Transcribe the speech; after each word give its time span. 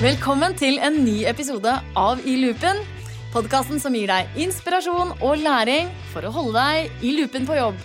Velkommen 0.00 0.54
til 0.56 0.78
en 0.80 0.94
ny 1.04 1.26
episode 1.28 1.72
av 2.00 2.20
I 2.24 2.38
loopen. 2.40 2.78
Podkasten 3.34 3.76
som 3.82 3.92
gir 3.92 4.08
deg 4.08 4.38
inspirasjon 4.40 5.10
og 5.18 5.42
læring 5.42 5.90
for 6.08 6.24
å 6.24 6.30
holde 6.32 6.56
deg 6.56 7.04
i 7.04 7.10
loopen 7.18 7.44
på 7.44 7.58
jobb. 7.58 7.82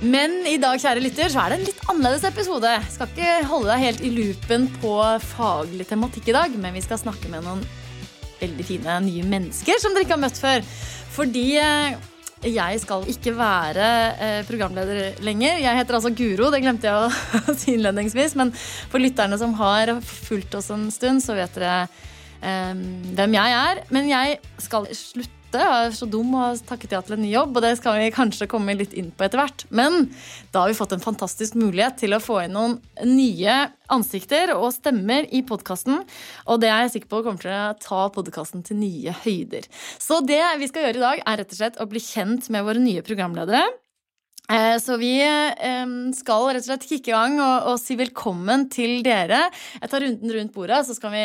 Men 0.00 0.38
i 0.48 0.54
dag 0.62 0.80
kjære 0.80 1.02
lytter, 1.04 1.28
så 1.28 1.42
er 1.42 1.52
det 1.52 1.58
en 1.58 1.66
litt 1.66 1.82
annerledes 1.84 2.24
episode. 2.30 2.72
Skal 2.94 3.12
ikke 3.12 3.34
holde 3.50 3.74
deg 3.74 3.84
helt 3.84 4.00
i 4.00 4.14
loopen 4.14 4.70
på 4.80 4.94
faglig 5.34 5.84
tematikk 5.90 6.32
i 6.32 6.36
dag, 6.38 6.56
men 6.64 6.72
vi 6.78 6.86
skal 6.86 7.02
snakke 7.02 7.28
med 7.28 7.44
noen 7.44 7.60
veldig 8.40 8.68
fine 8.70 8.96
nye 9.04 9.28
mennesker 9.36 9.84
som 9.84 9.92
dere 9.92 10.08
ikke 10.08 10.16
har 10.16 10.24
møtt 10.24 10.40
før. 10.40 10.64
Fordi 11.12 11.46
eh, 11.60 12.00
jeg 12.48 12.80
skal 12.82 13.06
ikke 13.10 13.34
være 13.38 13.90
eh, 14.20 14.40
programleder 14.48 15.20
lenger. 15.24 15.60
Jeg 15.62 15.78
heter 15.80 15.98
altså 15.98 16.12
Guro, 16.14 16.50
det 16.52 16.62
glemte 16.64 16.90
jeg 16.90 16.96
å 16.96 17.54
si 17.60 17.76
innledningsvis. 17.76 18.36
Men 18.40 18.52
for 18.54 19.02
lytterne 19.02 19.38
som 19.40 19.54
har 19.60 19.96
fulgt 20.04 20.56
oss 20.58 20.70
en 20.74 20.90
stund, 20.94 21.24
så 21.24 21.36
vet 21.38 21.56
dere 21.58 21.86
um, 22.40 22.84
hvem 23.16 23.38
jeg 23.38 23.56
er. 23.60 23.82
Men 23.94 24.10
jeg 24.12 24.38
skal 24.62 24.90
slutte. 24.92 25.43
Jeg 25.60 25.86
er 25.88 25.94
så 25.94 26.08
dum 26.10 26.32
og 26.34 26.42
ha 26.42 26.48
takket 26.68 26.94
ja 26.96 27.00
til 27.04 27.16
en 27.16 27.22
ny 27.24 27.30
jobb, 27.32 27.54
og 27.56 27.64
det 27.64 27.74
skal 27.78 27.98
vi 28.00 28.10
kanskje 28.14 28.48
komme 28.50 28.74
litt 28.78 28.94
inn 28.96 29.12
på 29.14 29.26
etter 29.26 29.40
hvert. 29.40 29.66
Men 29.74 30.08
da 30.54 30.64
har 30.64 30.72
vi 30.72 30.78
fått 30.78 30.94
en 30.96 31.04
fantastisk 31.04 31.58
mulighet 31.60 31.98
til 32.02 32.16
å 32.16 32.22
få 32.22 32.40
inn 32.44 32.56
noen 32.56 32.78
nye 33.06 33.56
ansikter 33.94 34.54
og 34.56 34.70
stemmer 34.76 35.28
i 35.34 35.44
podkasten. 35.46 36.02
Og 36.48 36.60
det 36.62 36.72
er 36.72 36.84
jeg 36.86 36.96
sikker 36.96 37.12
på 37.12 37.22
kommer 37.26 37.44
til 37.44 37.54
å 37.54 37.76
ta 37.82 38.08
podkasten 38.14 38.64
til 38.66 38.80
nye 38.80 39.14
høyder. 39.24 39.68
Så 40.02 40.22
det 40.26 40.42
vi 40.60 40.70
skal 40.70 40.88
gjøre 40.88 41.00
i 41.00 41.06
dag, 41.06 41.24
er 41.24 41.42
rett 41.42 41.56
og 41.56 41.60
slett 41.60 41.80
å 41.82 41.88
bli 41.90 42.02
kjent 42.02 42.50
med 42.54 42.66
våre 42.66 42.82
nye 42.82 43.04
programledere. 43.06 43.64
Eh, 44.52 44.76
Så 44.78 44.96
vi 45.00 45.14
eh, 45.24 45.84
skal 46.12 46.50
rett 46.52 46.64
og 46.66 46.68
slett 46.68 46.88
kicke 46.88 47.08
i 47.12 47.14
gang 47.14 47.38
og, 47.40 47.70
og 47.72 47.78
si 47.80 47.96
velkommen 47.96 48.66
til 48.72 48.98
dere. 49.06 49.46
Jeg 49.80 49.88
tar 49.92 50.04
runden 50.04 50.34
rundt 50.36 50.52
bordet, 50.52 50.82
så 50.84 50.92
skal 50.96 51.14
vi, 51.14 51.22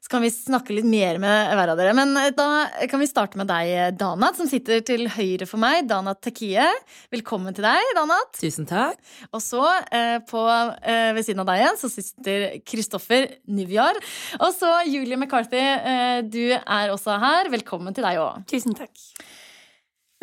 så 0.00 0.08
kan 0.14 0.24
vi 0.24 0.30
snakke 0.32 0.72
litt 0.72 0.88
mer 0.88 1.20
med 1.20 1.52
hver 1.58 1.74
av 1.74 1.76
dere. 1.82 1.92
Men 1.98 2.16
eh, 2.16 2.30
da 2.32 2.46
kan 2.88 3.02
vi 3.04 3.10
starte 3.10 3.36
med 3.36 3.50
deg, 3.52 3.98
Danat, 4.00 4.40
som 4.40 4.48
sitter 4.48 4.80
til 4.88 5.04
høyre 5.12 5.44
for 5.50 5.60
meg. 5.60 5.84
Danat 5.92 6.22
Tekie. 6.24 6.64
Velkommen 7.12 7.52
til 7.52 7.68
deg, 7.68 7.92
Danat. 8.00 8.32
Tusen 8.40 8.64
takk. 8.70 8.96
Og 9.34 9.44
så, 9.44 9.60
eh, 9.92 10.16
på, 10.24 10.46
eh, 10.80 11.12
ved 11.18 11.28
siden 11.28 11.44
av 11.44 11.52
deg 11.52 11.66
igjen, 11.66 11.80
så 11.84 11.92
sitter 11.92 12.48
Kristoffer 12.64 13.28
Nivjar. 13.44 14.00
Og 14.40 14.50
så 14.56 14.72
Julie 14.88 15.20
McCarthy, 15.20 15.60
eh, 15.60 16.18
du 16.24 16.46
er 16.56 16.96
også 16.96 17.20
her. 17.20 17.52
Velkommen 17.52 17.92
til 17.92 18.08
deg 18.08 18.24
òg. 18.24 18.40
Tusen 18.48 18.72
takk. 18.80 18.96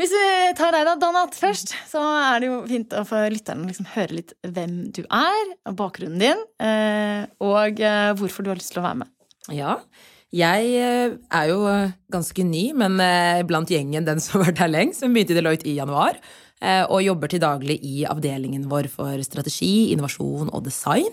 Hvis 0.02 0.16
vi 0.18 0.54
tar 0.58 0.74
deg 0.74 0.88
da, 0.88 0.96
Danat, 0.98 1.36
først, 1.38 1.76
så 1.86 2.02
er 2.02 2.40
det 2.42 2.48
jo 2.48 2.56
fint 2.66 2.94
å 2.98 3.04
få 3.06 3.20
lytterne 3.30 3.68
liksom 3.70 3.86
høre 3.94 4.16
litt 4.18 4.32
hvem 4.42 4.88
du 4.98 5.04
er, 5.06 5.52
bakgrunnen 5.78 6.24
din, 6.24 6.42
eh, 6.58 7.28
og 7.38 7.78
eh, 7.78 8.08
hvorfor 8.18 8.42
du 8.42 8.50
har 8.50 8.58
lyst 8.58 8.74
til 8.74 8.82
å 8.82 8.86
være 8.88 9.04
med. 9.04 9.12
Ja, 9.54 9.76
jeg 10.34 10.72
eh, 10.74 11.14
er 11.22 11.52
jo 11.52 11.60
ganske 12.10 12.48
ny, 12.50 12.64
men 12.82 12.98
blant 13.46 13.70
gjengen 13.70 14.08
den 14.08 14.24
som 14.26 14.40
har 14.40 14.50
vært 14.50 14.64
her 14.64 14.74
lengst. 14.74 15.06
Hun 15.06 15.14
begynte 15.14 15.36
i 15.36 15.38
Deloitte 15.38 15.70
i 15.70 15.78
januar, 15.78 16.18
og 16.62 17.02
jobber 17.02 17.32
til 17.32 17.42
daglig 17.42 17.80
i 17.82 18.04
avdelingen 18.06 18.68
vår 18.70 18.88
for 18.94 19.24
strategi, 19.26 19.92
innovasjon 19.94 20.52
og 20.54 20.64
design. 20.68 21.10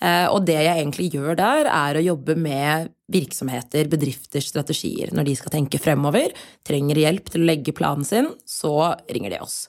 Eh, 0.00 0.26
Og 0.28 0.44
det 0.44 0.56
jeg 0.56 0.76
egentlig 0.76 1.10
gjør 1.14 1.36
der, 1.36 1.68
er 1.72 1.96
å 1.96 2.04
jobbe 2.04 2.36
med 2.36 2.90
virksomheter, 3.12 3.88
bedrifters 3.88 4.50
strategier. 4.50 5.12
Når 5.12 5.24
de 5.24 5.36
skal 5.36 5.54
tenke 5.54 5.80
fremover, 5.80 6.34
trenger 6.66 7.00
hjelp 7.00 7.30
til 7.30 7.44
å 7.44 7.48
legge 7.48 7.72
planen 7.76 8.04
sin, 8.04 8.28
så 8.44 8.96
ringer 9.08 9.30
de 9.30 9.40
oss. 9.40 9.68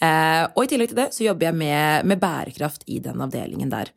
Eh, 0.00 0.46
Og 0.54 0.64
i 0.64 0.70
tillegg 0.70 0.88
til 0.88 1.02
det 1.02 1.12
så 1.14 1.24
jobber 1.26 1.50
jeg 1.50 1.54
med, 1.54 2.06
med 2.06 2.20
bærekraft 2.20 2.86
i 2.86 2.98
den 2.98 3.20
avdelingen 3.20 3.70
der. 3.70 3.92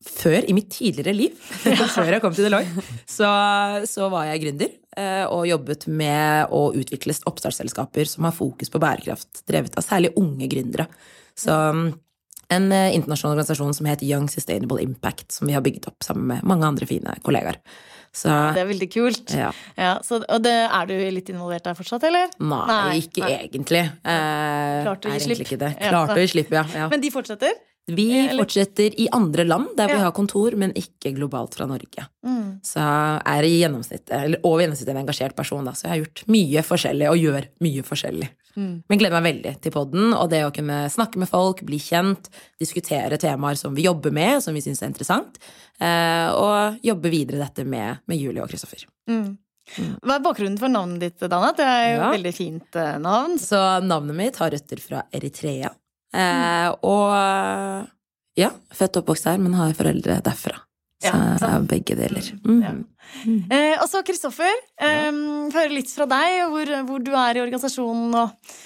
Før, 0.00 0.38
i 0.48 0.54
mitt 0.56 0.70
tidligere 0.72 1.12
liv, 1.12 1.34
før 1.96 2.08
jeg 2.14 2.22
kom 2.24 2.32
til 2.32 2.46
Deloitte, 2.48 2.84
så, 3.04 3.28
så 3.84 4.06
var 4.12 4.30
jeg 4.30 4.40
gründer 4.46 4.70
eh, 4.96 5.26
og 5.28 5.44
jobbet 5.50 5.84
med 5.92 6.48
å 6.56 6.70
utvikle 6.72 7.12
oppstartsselskaper 7.28 8.08
som 8.08 8.24
har 8.24 8.32
fokus 8.36 8.72
på 8.72 8.80
bærekraft, 8.80 9.42
drevet 9.50 9.76
av 9.76 9.84
særlig 9.84 10.14
unge 10.16 10.48
gründere. 10.48 10.88
Så 11.36 11.52
en 12.50 12.72
eh, 12.72 12.94
internasjonal 12.96 13.36
organisasjon 13.36 13.76
som 13.76 13.86
heter 13.92 14.08
Young 14.08 14.26
Sustainable 14.32 14.80
Impact, 14.82 15.28
som 15.36 15.46
vi 15.52 15.54
har 15.58 15.62
bygget 15.68 15.90
opp 15.92 16.02
sammen 16.08 16.26
med 16.32 16.48
mange 16.48 16.72
andre 16.72 16.88
fine 16.88 17.18
kollegaer. 17.26 17.60
Så 18.10 18.32
Det 18.56 18.64
er 18.64 18.66
veldig 18.72 18.88
kult. 18.90 19.30
ja. 19.36 19.52
Ja, 19.78 19.92
så, 20.02 20.18
og 20.24 20.40
det, 20.42 20.56
er 20.66 20.88
du 20.88 20.96
litt 21.14 21.28
involvert 21.30 21.68
der 21.68 21.76
fortsatt, 21.78 22.02
eller? 22.08 22.32
Nei, 22.42 22.64
Nei, 22.66 22.96
ikke 23.04 23.22
nei. 23.22 23.36
egentlig. 23.44 23.84
Eh, 24.02 24.80
Klarte 24.82 25.12
å 25.12 25.14
gi 25.14 25.28
slipp. 25.28 25.44
Ja. 25.60 25.74
Klarte 25.92 26.16
å 26.16 26.24
gi 26.24 26.32
slipp, 26.32 26.56
ja. 26.56 26.64
ja. 26.74 26.88
Men 26.90 27.04
de 27.04 27.12
fortsetter? 27.14 27.54
Vi 27.96 28.06
fortsetter 28.38 28.94
i 29.00 29.08
andre 29.12 29.44
land 29.44 29.76
der 29.76 29.86
vi 29.88 29.94
Ja. 29.98 30.04
har 30.06 30.12
kontor, 30.12 30.54
men 30.56 30.72
ikke 30.72 31.12
globalt 31.16 31.54
fra 31.54 31.66
Norge. 31.66 32.06
Mm. 32.26 32.60
Så 32.62 32.80
er 33.26 33.42
i 33.48 33.60
gjennomsnittet, 33.62 34.10
eller 34.12 34.38
over 34.44 34.62
gjennomsnittet 34.64 34.88
en 34.94 35.02
engasjert 35.06 35.34
person, 35.36 35.64
da. 35.64 35.72
Så 35.72 35.82
jeg 35.88 35.90
har 35.90 36.02
gjort 36.04 36.24
mye 36.28 36.62
forskjellig, 36.62 37.08
og 37.10 37.16
gjør 37.18 37.48
mye 37.60 37.82
forskjellig. 37.82 38.28
Mm. 38.56 38.82
Men 38.88 38.98
gleder 38.98 39.20
meg 39.22 39.28
veldig 39.34 39.60
til 39.62 39.72
podden, 39.72 40.12
og 40.14 40.30
det 40.30 40.42
å 40.44 40.52
kunne 40.52 40.88
snakke 40.90 41.16
med 41.22 41.28
folk, 41.30 41.62
bli 41.62 41.78
kjent, 41.78 42.28
diskutere 42.58 43.16
temaer 43.18 43.56
som 43.56 43.74
vi 43.74 43.82
jobber 43.86 44.10
med, 44.12 44.42
som 44.42 44.52
vi 44.54 44.60
syns 44.60 44.82
er 44.82 44.90
interessant, 44.90 45.38
eh, 45.80 46.28
og 46.34 46.80
jobbe 46.82 47.10
videre 47.10 47.38
dette 47.46 47.64
med, 47.64 47.98
med 48.06 48.18
Julie 48.18 48.42
og 48.42 48.48
Kristoffer. 48.50 48.86
Mm. 49.08 49.38
Hva 50.02 50.16
er 50.16 50.24
bakgrunnen 50.24 50.58
for 50.58 50.66
navnet 50.68 50.98
ditt, 50.98 51.20
Danat? 51.30 51.56
Det 51.56 51.64
er 51.64 51.94
jo 51.94 52.00
Ja. 52.00 52.08
et 52.12 52.18
veldig 52.24 52.34
fint 52.34 52.74
eh, 52.76 52.98
navn. 52.98 53.38
Så 53.38 53.80
navnet 53.86 54.16
mitt 54.16 54.36
har 54.36 54.50
røtter 54.50 54.80
fra 54.82 55.04
Eritrea. 55.14 55.70
Eh, 56.14 56.68
og 56.86 57.86
ja, 58.38 58.50
født 58.74 58.98
og 58.98 59.04
oppvokst 59.04 59.28
her, 59.30 59.38
men 59.42 59.54
har 59.58 59.76
foreldre 59.78 60.20
derfra. 60.24 60.58
Så 61.00 61.12
Ja, 61.40 61.58
begge 61.64 61.96
deler. 61.96 62.26
Mm. 62.44 62.58
Ja. 62.60 62.72
Eh, 63.56 63.76
og 63.80 63.86
så 63.88 64.02
Kristoffer, 64.04 64.52
eh, 64.80 65.08
høre 65.54 65.72
litt 65.72 65.88
fra 65.88 66.04
deg, 66.10 66.42
hvor, 66.52 66.74
hvor 66.88 67.00
du 67.04 67.14
er 67.16 67.38
i 67.38 67.42
organisasjonen, 67.44 68.14
og 68.20 68.58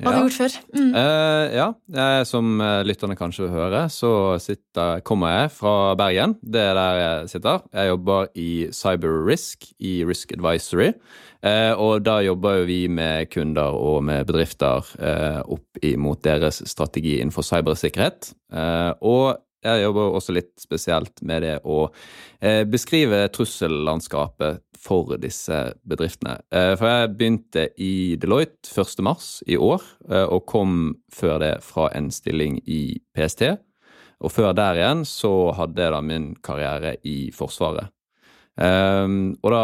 hva 0.00 0.12
har 0.12 0.18
Ja. 0.18 0.22
gjort 0.26 0.38
før. 0.40 0.54
Mm. 0.74 0.90
Uh, 0.94 1.46
ja, 1.54 1.66
jeg, 1.96 2.26
som 2.26 2.60
eh, 2.60 2.82
lytterne 2.88 3.16
kanskje 3.18 3.44
vil 3.46 3.52
høre, 3.54 3.82
så 3.92 4.38
sitter, 4.40 5.00
kommer 5.04 5.28
jeg 5.34 5.50
fra 5.56 5.74
Bergen. 6.00 6.36
Det 6.42 6.60
er 6.60 6.74
der 6.78 7.00
jeg 7.00 7.28
sitter. 7.34 7.60
Jeg 7.72 7.88
jobber 7.92 8.26
i 8.34 8.50
Cyber 8.72 9.26
Risk, 9.28 9.68
i 9.80 10.04
Risk 10.08 10.32
Advisory. 10.32 10.92
Uh, 11.40 11.72
og 11.80 12.02
da 12.04 12.18
jobber 12.20 12.58
jo 12.60 12.64
vi 12.68 12.80
med 12.92 13.30
kunder 13.32 13.72
og 13.76 14.02
med 14.04 14.26
bedrifter 14.28 14.84
uh, 15.00 15.40
opp 15.48 15.80
imot 15.82 16.20
deres 16.24 16.62
strategi 16.68 17.18
innenfor 17.20 17.42
cybersikkerhet. 17.46 18.34
Og 19.00 19.38
jeg 19.60 19.82
jobber 19.82 20.16
også 20.16 20.34
litt 20.34 20.52
spesielt 20.60 21.20
med 21.26 21.44
det 21.44 21.56
å 21.68 21.82
eh, 22.40 22.62
beskrive 22.68 23.26
trussellandskapet 23.34 24.62
for 24.80 25.16
disse 25.20 25.58
bedriftene. 25.84 26.38
Eh, 26.48 26.72
for 26.80 26.88
jeg 26.88 27.10
begynte 27.18 27.66
i 27.76 28.16
Deloitte 28.20 28.72
1. 28.72 29.02
mars 29.04 29.28
i 29.46 29.58
år, 29.60 29.84
eh, 30.08 30.24
og 30.24 30.46
kom 30.48 30.94
før 31.12 31.40
det 31.44 31.54
fra 31.66 31.90
en 31.96 32.08
stilling 32.14 32.60
i 32.64 33.00
PST. 33.16 33.50
Og 34.20 34.32
før 34.32 34.54
der 34.56 34.80
igjen 34.80 35.04
så 35.08 35.32
hadde 35.56 35.84
jeg 35.84 35.94
da 35.94 36.00
min 36.04 36.32
karriere 36.44 36.96
i 37.08 37.30
Forsvaret. 37.32 37.88
Og 38.60 39.48
da 39.54 39.62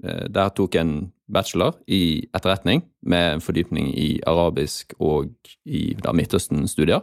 Der 0.00 0.48
tok 0.56 0.72
jeg 0.72 0.80
en 0.80 1.10
bachelor 1.32 1.78
i 1.86 2.26
etterretning 2.36 2.84
med 3.06 3.36
en 3.36 3.44
fordypning 3.44 3.90
i 3.94 4.10
arabisk 4.28 4.94
og 4.98 5.32
i 5.64 5.94
Midtøsten-studier. 5.96 7.02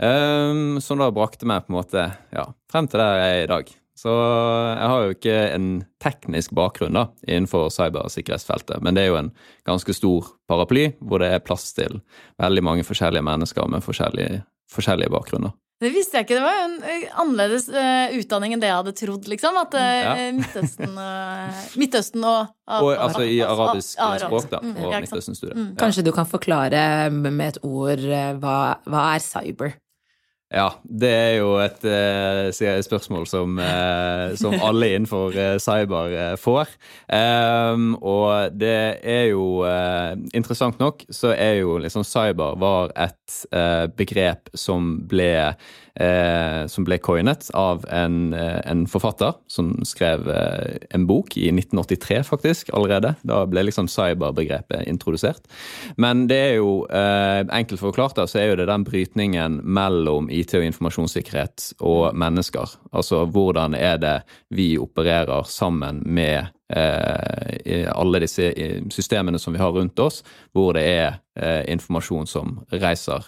Um, 0.00 0.80
som 0.80 1.00
da 1.00 1.10
brakte 1.12 1.48
meg 1.48 1.64
på 1.64 1.72
en 1.72 1.78
måte 1.78 2.04
ja, 2.32 2.44
frem 2.72 2.88
til 2.88 3.02
der 3.02 3.18
jeg 3.20 3.40
er 3.40 3.42
i 3.44 3.50
dag. 3.52 3.72
Så 3.94 4.10
jeg 4.10 4.90
har 4.90 5.04
jo 5.04 5.14
ikke 5.14 5.34
en 5.54 5.66
teknisk 6.02 6.54
bakgrunn 6.56 6.96
da, 6.98 7.04
innenfor 7.28 7.68
cybersikkerhetsfeltet, 7.70 8.82
men 8.82 8.96
det 8.96 9.04
er 9.04 9.12
jo 9.12 9.20
en 9.20 9.30
ganske 9.68 9.94
stor 9.94 10.32
paraply 10.50 10.88
hvor 10.98 11.22
det 11.22 11.30
er 11.30 11.44
plass 11.44 11.70
til 11.76 12.00
veldig 12.42 12.64
mange 12.66 12.86
forskjellige 12.86 13.24
mennesker 13.24 13.70
med 13.70 13.86
forskjellige, 13.86 14.42
forskjellige 14.74 15.14
bakgrunner. 15.14 15.54
Det 15.82 15.90
visste 15.92 16.16
jeg 16.16 16.24
ikke. 16.26 16.36
Det 16.38 16.44
var 16.44 16.58
en 16.62 16.74
eh, 16.86 17.06
annerledes 17.20 17.66
uh, 17.68 18.14
utdanning 18.16 18.54
enn 18.54 18.62
det 18.62 18.70
jeg 18.70 18.78
hadde 18.78 18.92
trodd, 19.00 19.26
liksom. 19.28 19.56
At 19.58 19.74
uh, 19.74 19.82
Ja. 20.04 20.12
Midtøsten, 20.38 20.94
uh, 20.96 21.64
Midtøsten 21.80 22.24
og, 22.24 22.52
Og 22.78 22.90
altså 22.94 23.24
i 23.26 23.40
arabisk 23.44 23.98
arabisk. 23.98 24.28
språk, 24.28 24.50
da, 24.52 24.60
Mm, 24.64 24.76
og 24.78 24.92
ja, 24.92 25.00
ikke 25.00 25.10
sant. 25.10 25.18
Midtøsten-studiet. 25.18 25.56
Mm. 25.58 25.72
Kanskje 25.82 26.04
du 26.06 26.12
kan 26.14 26.26
forklare 26.30 26.84
med 27.10 27.46
et 27.48 27.58
ord 27.66 28.06
hva, 28.40 28.58
hva 28.86 29.02
er 29.16 29.24
cyber? 29.24 29.74
Ja, 30.54 30.68
det 30.86 31.10
er 31.10 31.32
jo 31.40 31.56
et 31.58 31.82
uh, 31.82 32.78
spørsmål 32.86 33.26
som, 33.26 33.56
uh, 33.58 34.30
som 34.38 34.54
alle 34.62 34.92
innenfor 34.94 35.34
uh, 35.34 35.56
cyber 35.58 36.36
får. 36.38 36.70
Um, 37.10 37.96
og 37.98 38.54
det 38.54 39.00
er 39.02 39.26
jo 39.32 39.64
Interessant 40.34 40.78
nok 40.78 41.02
så 41.12 41.32
er 41.34 41.58
jo 41.62 41.78
liksom 41.82 42.04
cyber 42.06 42.58
var 42.60 42.92
et 42.98 43.36
begrep 43.96 44.50
som 44.54 44.94
ble 45.08 45.54
eh, 46.00 46.66
som 46.66 46.84
ble 46.86 46.98
coinet 47.02 47.48
av 47.54 47.84
en, 47.92 48.32
eh, 48.34 48.60
en 48.70 48.84
forfatter 48.90 49.34
som 49.50 49.72
skrev 49.86 50.28
eh, 50.30 50.76
en 50.90 51.06
bok 51.06 51.36
i 51.36 51.50
1983, 51.52 52.22
faktisk, 52.26 52.72
allerede. 52.74 53.14
Da 53.22 53.44
ble 53.46 53.66
liksom 53.68 53.88
cyberbegrepet 53.90 54.88
introdusert. 54.90 55.46
Men 55.96 56.26
det 56.30 56.40
er 56.48 56.56
jo, 56.56 56.86
eh, 56.90 57.44
enkelt 57.44 57.80
forklart, 57.80 58.16
da, 58.18 58.26
så 58.26 58.42
er 58.42 58.50
jo 58.50 58.58
det 58.62 58.68
den 58.70 58.86
brytningen 58.86 59.60
mellom 59.62 60.30
IT 60.30 60.56
og 60.58 60.66
informasjonssikkerhet 60.66 61.70
og 61.80 62.14
mennesker. 62.18 62.76
Altså 62.92 63.24
hvordan 63.26 63.74
er 63.78 63.98
det 64.02 64.18
vi 64.50 64.74
opererer 64.78 65.46
sammen 65.46 66.02
med 66.06 66.50
eh, 66.74 67.86
alle 67.94 68.24
disse 68.24 68.50
eh, 68.50 68.82
systemene 68.90 69.38
som 69.38 69.54
vi 69.54 69.62
har 69.62 69.74
rundt 69.74 69.98
oss, 69.98 70.22
hvor 70.52 70.74
det 70.74 70.84
er 70.84 71.20
informasjon 71.66 72.28
som 72.30 72.60
reiser 72.70 73.24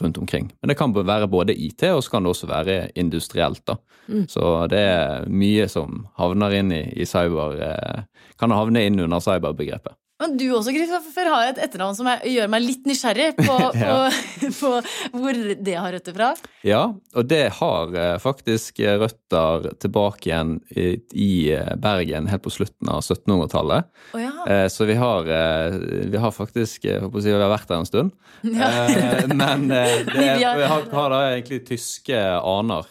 rundt 0.00 0.18
omkring. 0.18 0.48
Men 0.60 0.68
det 0.68 0.74
kan 0.78 0.94
være 0.94 1.28
både 1.30 1.54
IT, 1.54 1.82
og 1.94 2.02
så 2.02 2.10
kan 2.10 2.24
det 2.24 2.32
også 2.34 2.48
være 2.50 2.88
industrielt. 2.98 3.62
da. 3.66 3.76
Mm. 4.06 4.24
Så 4.28 4.66
det 4.70 4.80
er 4.80 5.28
mye 5.30 5.68
som 5.70 6.06
havner 6.18 6.56
inn 6.58 6.72
i, 6.74 6.82
i 6.96 7.06
cyber, 7.08 7.60
eh, 7.62 8.30
kan 8.40 8.50
havne 8.50 8.82
inn 8.86 9.00
under 9.00 9.22
cyberbegrepet. 9.22 9.96
Men 10.24 10.38
du 10.40 10.46
også, 10.56 10.72
Kristoffer, 10.72 11.28
har 11.28 11.50
et 11.50 11.58
etternavn 11.66 11.96
som 11.98 12.08
gjør 12.24 12.48
meg 12.52 12.64
litt 12.64 12.86
nysgjerrig 12.88 13.34
på, 13.36 13.56
ja. 13.82 13.96
på, 14.40 14.50
på, 14.56 14.70
hvor 15.12 15.40
det 15.66 15.74
har 15.76 15.92
røtter 15.92 16.16
fra. 16.16 16.30
Ja, 16.64 16.82
og 16.96 17.28
det 17.28 17.42
har 17.58 17.92
eh, 18.00 18.14
faktisk 18.22 18.80
røtter 19.02 19.68
tilbake 19.84 20.30
igjen 20.30 20.54
i, 20.72 20.86
i 21.12 21.30
eh, 21.52 21.74
Bergen 21.80 22.30
helt 22.30 22.44
på 22.46 22.54
slutten 22.54 22.88
av 22.88 23.02
1700-tallet. 23.04 23.90
Oh, 24.14 24.22
ja. 24.22 24.32
Eh, 24.48 24.66
så 24.72 24.88
vi 24.88 24.96
har, 24.96 25.28
vi 26.08 26.24
har 26.24 26.32
faktisk 26.32 26.88
jeg 26.88 27.04
håper 27.04 27.20
å 27.20 27.24
si, 27.24 27.32
Vi 27.32 27.44
har 27.44 27.52
vært 27.52 27.68
der 27.68 27.82
en 27.82 27.90
stund. 27.90 28.16
Ja. 28.48 28.72
Men 29.28 29.68
det, 29.72 29.84
vi 30.16 30.30
har, 30.40 30.88
har, 30.88 31.12
da 31.12 31.22
egentlig 31.34 31.64
tyske 31.68 32.24
aner. 32.40 32.88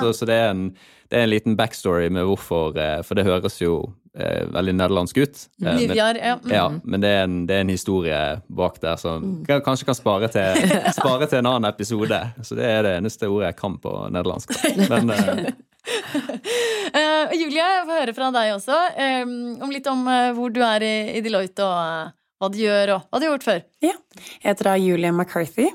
Så, 0.00 0.12
så 0.16 0.26
det, 0.26 0.38
er 0.42 0.50
en, 0.56 0.68
det 1.10 1.20
er 1.20 1.28
en 1.28 1.34
liten 1.34 1.58
backstory 1.58 2.10
med 2.10 2.26
hvorfor 2.26 2.74
For 3.06 3.18
det 3.18 3.28
høres 3.28 3.60
jo 3.62 3.84
eh, 4.18 4.44
veldig 4.52 4.74
nederlandsk 4.78 5.16
ut. 5.16 5.42
Eh, 5.62 5.74
men, 5.74 5.96
ja. 5.96 6.12
Mm. 6.12 6.52
ja. 6.52 6.66
Men 6.84 7.04
det 7.04 7.08
er, 7.08 7.24
en, 7.24 7.36
det 7.46 7.56
er, 7.56 7.64
en, 7.64 7.72
historie 7.72 8.20
bak 8.46 8.80
der 8.82 8.96
som 9.00 9.24
mm. 9.42 9.60
kanskje 9.64 9.88
kan 9.88 9.98
spare 9.98 10.30
til, 10.32 10.72
spare 11.00 11.26
til, 11.26 11.40
en 11.40 11.50
annen 11.54 11.68
episode. 11.70 12.22
Så 12.42 12.58
det 12.58 12.68
er 12.68 12.86
det 12.86 12.96
eneste 13.00 13.30
ordet 13.30 13.52
jeg 13.52 13.60
kan 13.60 13.76
på 13.82 13.94
nederlandsk. 14.12 14.56
Men, 14.88 15.12
eh. 15.16 15.52
uh, 16.96 17.32
Julie, 17.34 17.58
jeg 17.58 17.86
får 17.88 17.96
høre 18.00 18.16
fra 18.16 18.32
deg 18.36 18.56
også 18.56 18.80
um, 19.24 19.38
om 19.66 19.72
litt 19.74 19.88
om 19.90 20.04
uh, 20.06 20.30
hvor 20.36 20.52
du 20.54 20.62
er 20.62 20.84
i, 20.86 20.96
i 21.18 21.24
Deloitte. 21.24 21.66
og 21.66 22.18
hva 22.42 22.50
du 22.50 22.58
gjør, 22.58 22.96
og 22.96 23.04
hva 23.06 23.20
du 23.20 23.26
har 23.28 23.36
gjort 23.36 23.46
før. 23.46 23.60
Ja, 23.82 23.94
Jeg 24.42 24.50
heter 24.50 24.68
da 24.68 24.74
Julie 24.80 25.12
McCarthy. 25.12 25.68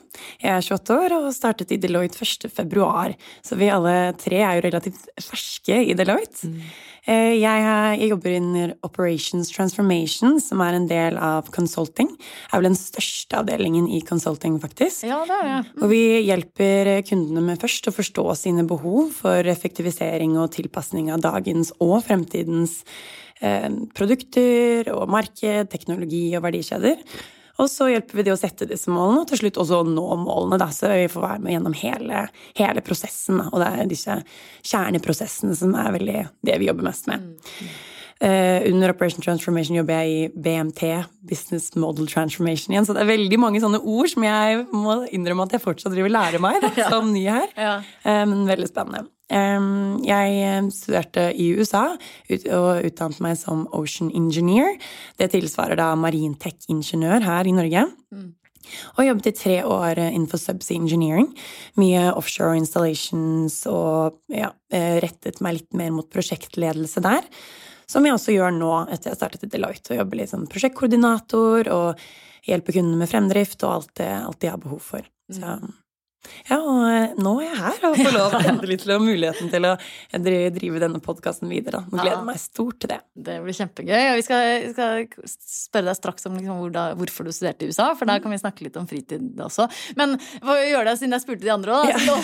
Jeg 0.44 0.52
er 0.52 0.62
28 0.62 0.98
år 0.98 1.16
og 1.16 1.32
startet 1.36 1.72
i 1.72 1.80
Deloitte 1.80 2.20
1. 2.22 2.52
februar. 2.52 3.16
Så 3.42 3.56
vi 3.58 3.72
alle 3.72 4.14
tre 4.20 4.44
er 4.44 4.60
jo 4.60 4.68
relativt 4.68 5.08
ferske 5.24 5.80
i 5.88 5.96
Deloitte. 5.98 6.52
Mm. 6.52 6.68
Eh, 7.08 7.38
jeg, 7.40 7.64
jeg, 7.64 8.10
jobber 8.12 8.34
under 8.36 8.74
Operations 8.84 9.52
Transformation, 9.56 10.42
som 10.44 10.60
er 10.66 10.76
en 10.76 10.88
del 10.90 11.20
av 11.24 11.48
consulting. 11.56 12.10
Er 12.52 12.60
vel 12.60 12.68
den 12.68 12.80
største 12.80 13.40
avdelingen 13.40 13.88
i 13.88 14.02
consulting, 14.04 14.58
faktisk. 14.60 15.06
Ja, 15.08 15.22
det 15.28 15.38
er 15.38 15.48
det. 15.48 15.60
Mm. 15.70 15.86
Og 15.86 15.94
vi 15.94 16.02
hjelper 16.28 16.92
kundene 17.08 17.46
med 17.48 17.64
først 17.64 17.88
å 17.88 17.96
forstå 17.96 18.28
sine 18.42 18.68
behov 18.68 19.16
for 19.22 19.48
effektivisering 19.56 20.36
og 20.42 20.52
tilpasning 20.58 21.14
av 21.16 21.24
dagens 21.24 21.72
og 21.80 22.02
fremtidens 22.10 22.82
produkter 23.98 24.92
og 24.94 25.10
marked, 25.14 25.70
teknologi 25.74 26.30
og 26.38 26.46
verdikjeder. 26.48 27.04
Og 27.58 27.70
så 27.72 27.90
hjelper 27.90 28.20
vi 28.20 28.28
de 28.28 28.34
å 28.34 28.38
sette 28.38 28.68
disse 28.70 28.92
målene, 28.94 29.24
og 29.24 29.32
til 29.32 29.42
slutt 29.42 29.58
også 29.62 29.82
nå 29.90 30.06
målene. 30.22 30.60
Da. 30.62 30.70
Så 30.74 30.92
vi 30.94 31.10
får 31.10 31.24
være 31.24 31.44
med 31.44 31.56
gjennom 31.56 31.76
hele, 31.80 32.24
hele 32.60 32.84
prosessen. 32.86 33.42
Da. 33.42 33.50
Og 33.50 33.62
det 33.64 33.70
er 33.74 33.90
disse 33.90 34.18
kjerneprosessene 34.62 35.58
som 35.58 35.74
er 35.78 35.94
veldig 35.98 36.24
det 36.46 36.58
vi 36.62 36.70
jobber 36.70 36.90
mest 36.90 37.10
med. 37.10 37.26
Mm. 37.26 37.78
Uh, 38.18 38.64
under 38.72 38.90
Operation 38.90 39.22
Transformation 39.22 39.78
jobber 39.78 40.00
jeg 40.02 40.14
i 40.14 40.30
BMT, 40.42 40.88
Business 41.30 41.76
Model 41.78 42.08
Transformation 42.10 42.74
igjen. 42.74 42.86
Så 42.86 42.94
det 42.98 43.04
er 43.04 43.12
veldig 43.12 43.42
mange 43.42 43.62
sånne 43.62 43.82
ord 43.82 44.10
som 44.14 44.26
jeg 44.26 44.64
må 44.74 45.04
innrømme 45.14 45.46
at 45.46 45.58
jeg 45.58 45.66
fortsatt 45.66 45.94
driver 45.94 46.14
lærer 46.14 46.42
meg 46.42 46.62
da, 46.66 46.74
som 46.94 47.10
ny 47.14 47.26
her. 47.26 47.50
Ja. 47.58 47.78
um, 48.06 48.34
men 48.34 48.50
veldig 48.50 48.70
spennende. 48.70 49.06
Jeg 49.28 50.72
studerte 50.72 51.28
i 51.36 51.50
USA 51.60 51.86
og 51.92 52.88
utdannet 52.88 53.22
meg 53.24 53.36
som 53.40 53.66
Ocean 53.76 54.12
Engineer. 54.16 54.78
Det 55.20 55.32
tilsvarer 55.34 55.80
da 55.80 55.92
marintech-ingeniør 56.00 57.26
her 57.26 57.50
i 57.50 57.56
Norge. 57.56 57.84
Mm. 58.16 58.30
Og 58.98 59.06
jobbet 59.06 59.30
i 59.32 59.36
tre 59.36 59.58
år 59.64 60.00
innenfor 60.08 60.40
subsea 60.42 60.80
engineering. 60.80 61.30
Mye 61.80 62.10
offshore 62.14 62.58
installations 62.60 63.62
og 63.72 64.18
ja, 64.32 64.52
rettet 64.72 65.42
meg 65.44 65.60
litt 65.60 65.78
mer 65.78 65.94
mot 65.96 66.10
prosjektledelse 66.12 67.04
der. 67.04 67.28
Som 67.88 68.08
jeg 68.08 68.18
også 68.18 68.36
gjør 68.36 68.56
nå 68.56 68.72
etter 68.92 69.14
jeg 69.14 69.20
startet 69.20 69.46
i 69.48 69.52
Deloitte, 69.52 69.94
og 69.94 70.02
jobber 70.02 70.20
litt 70.20 70.32
som 70.34 70.48
prosjektkoordinator 70.52 71.70
og 71.72 72.08
hjelper 72.48 72.80
kundene 72.80 73.00
med 73.00 73.12
fremdrift 73.12 73.64
og 73.64 73.76
alt 73.78 73.94
det, 74.00 74.10
alt 74.12 74.42
de 74.44 74.52
har 74.52 74.60
behov 74.60 74.82
for. 74.84 75.08
Så 75.32 75.44
mm. 75.44 75.72
Ja, 76.48 76.58
og 76.60 76.84
eh, 76.88 77.16
nå 77.20 77.34
er 77.42 77.48
jeg 77.48 77.58
her 77.60 77.86
og 77.90 77.98
får 77.98 78.14
lov 78.16 78.36
endelig 78.52 78.80
til 78.84 78.94
å 78.94 79.00
muligheten 79.02 79.52
til 79.52 79.68
å 79.68 79.74
drive 80.24 80.82
denne 80.82 81.02
podkasten 81.04 81.50
videre. 81.52 81.84
Nå 81.88 82.00
gleder 82.00 82.18
jeg 82.18 82.28
meg 82.30 82.42
stort 82.42 82.80
til 82.84 82.94
det. 82.94 83.00
Det 83.28 83.38
blir 83.44 83.58
kjempegøy. 83.58 84.04
Og 84.12 84.20
vi 84.20 84.26
skal, 84.26 84.68
skal 84.74 85.28
spørre 85.28 85.90
deg 85.90 86.00
straks 86.00 86.28
om 86.30 86.38
liksom 86.38 86.62
hvor 86.62 86.74
da, 86.74 86.86
hvorfor 87.00 87.28
du 87.28 87.34
studerte 87.36 87.68
i 87.68 87.72
USA, 87.72 87.90
for 87.98 88.10
da 88.10 88.18
kan 88.24 88.34
vi 88.34 88.40
snakke 88.42 88.68
litt 88.68 88.80
om 88.80 88.88
fritid 88.90 89.42
også. 89.44 89.68
Men 90.00 90.16
for 90.20 90.54
å 90.56 90.68
gjøre 90.68 90.92
det 90.92 90.96
siden 91.02 91.18
jeg 91.18 91.26
spurte 91.26 91.46
de 91.46 91.54
andre 91.54 91.78
òg, 91.78 91.92
ja. 91.92 92.18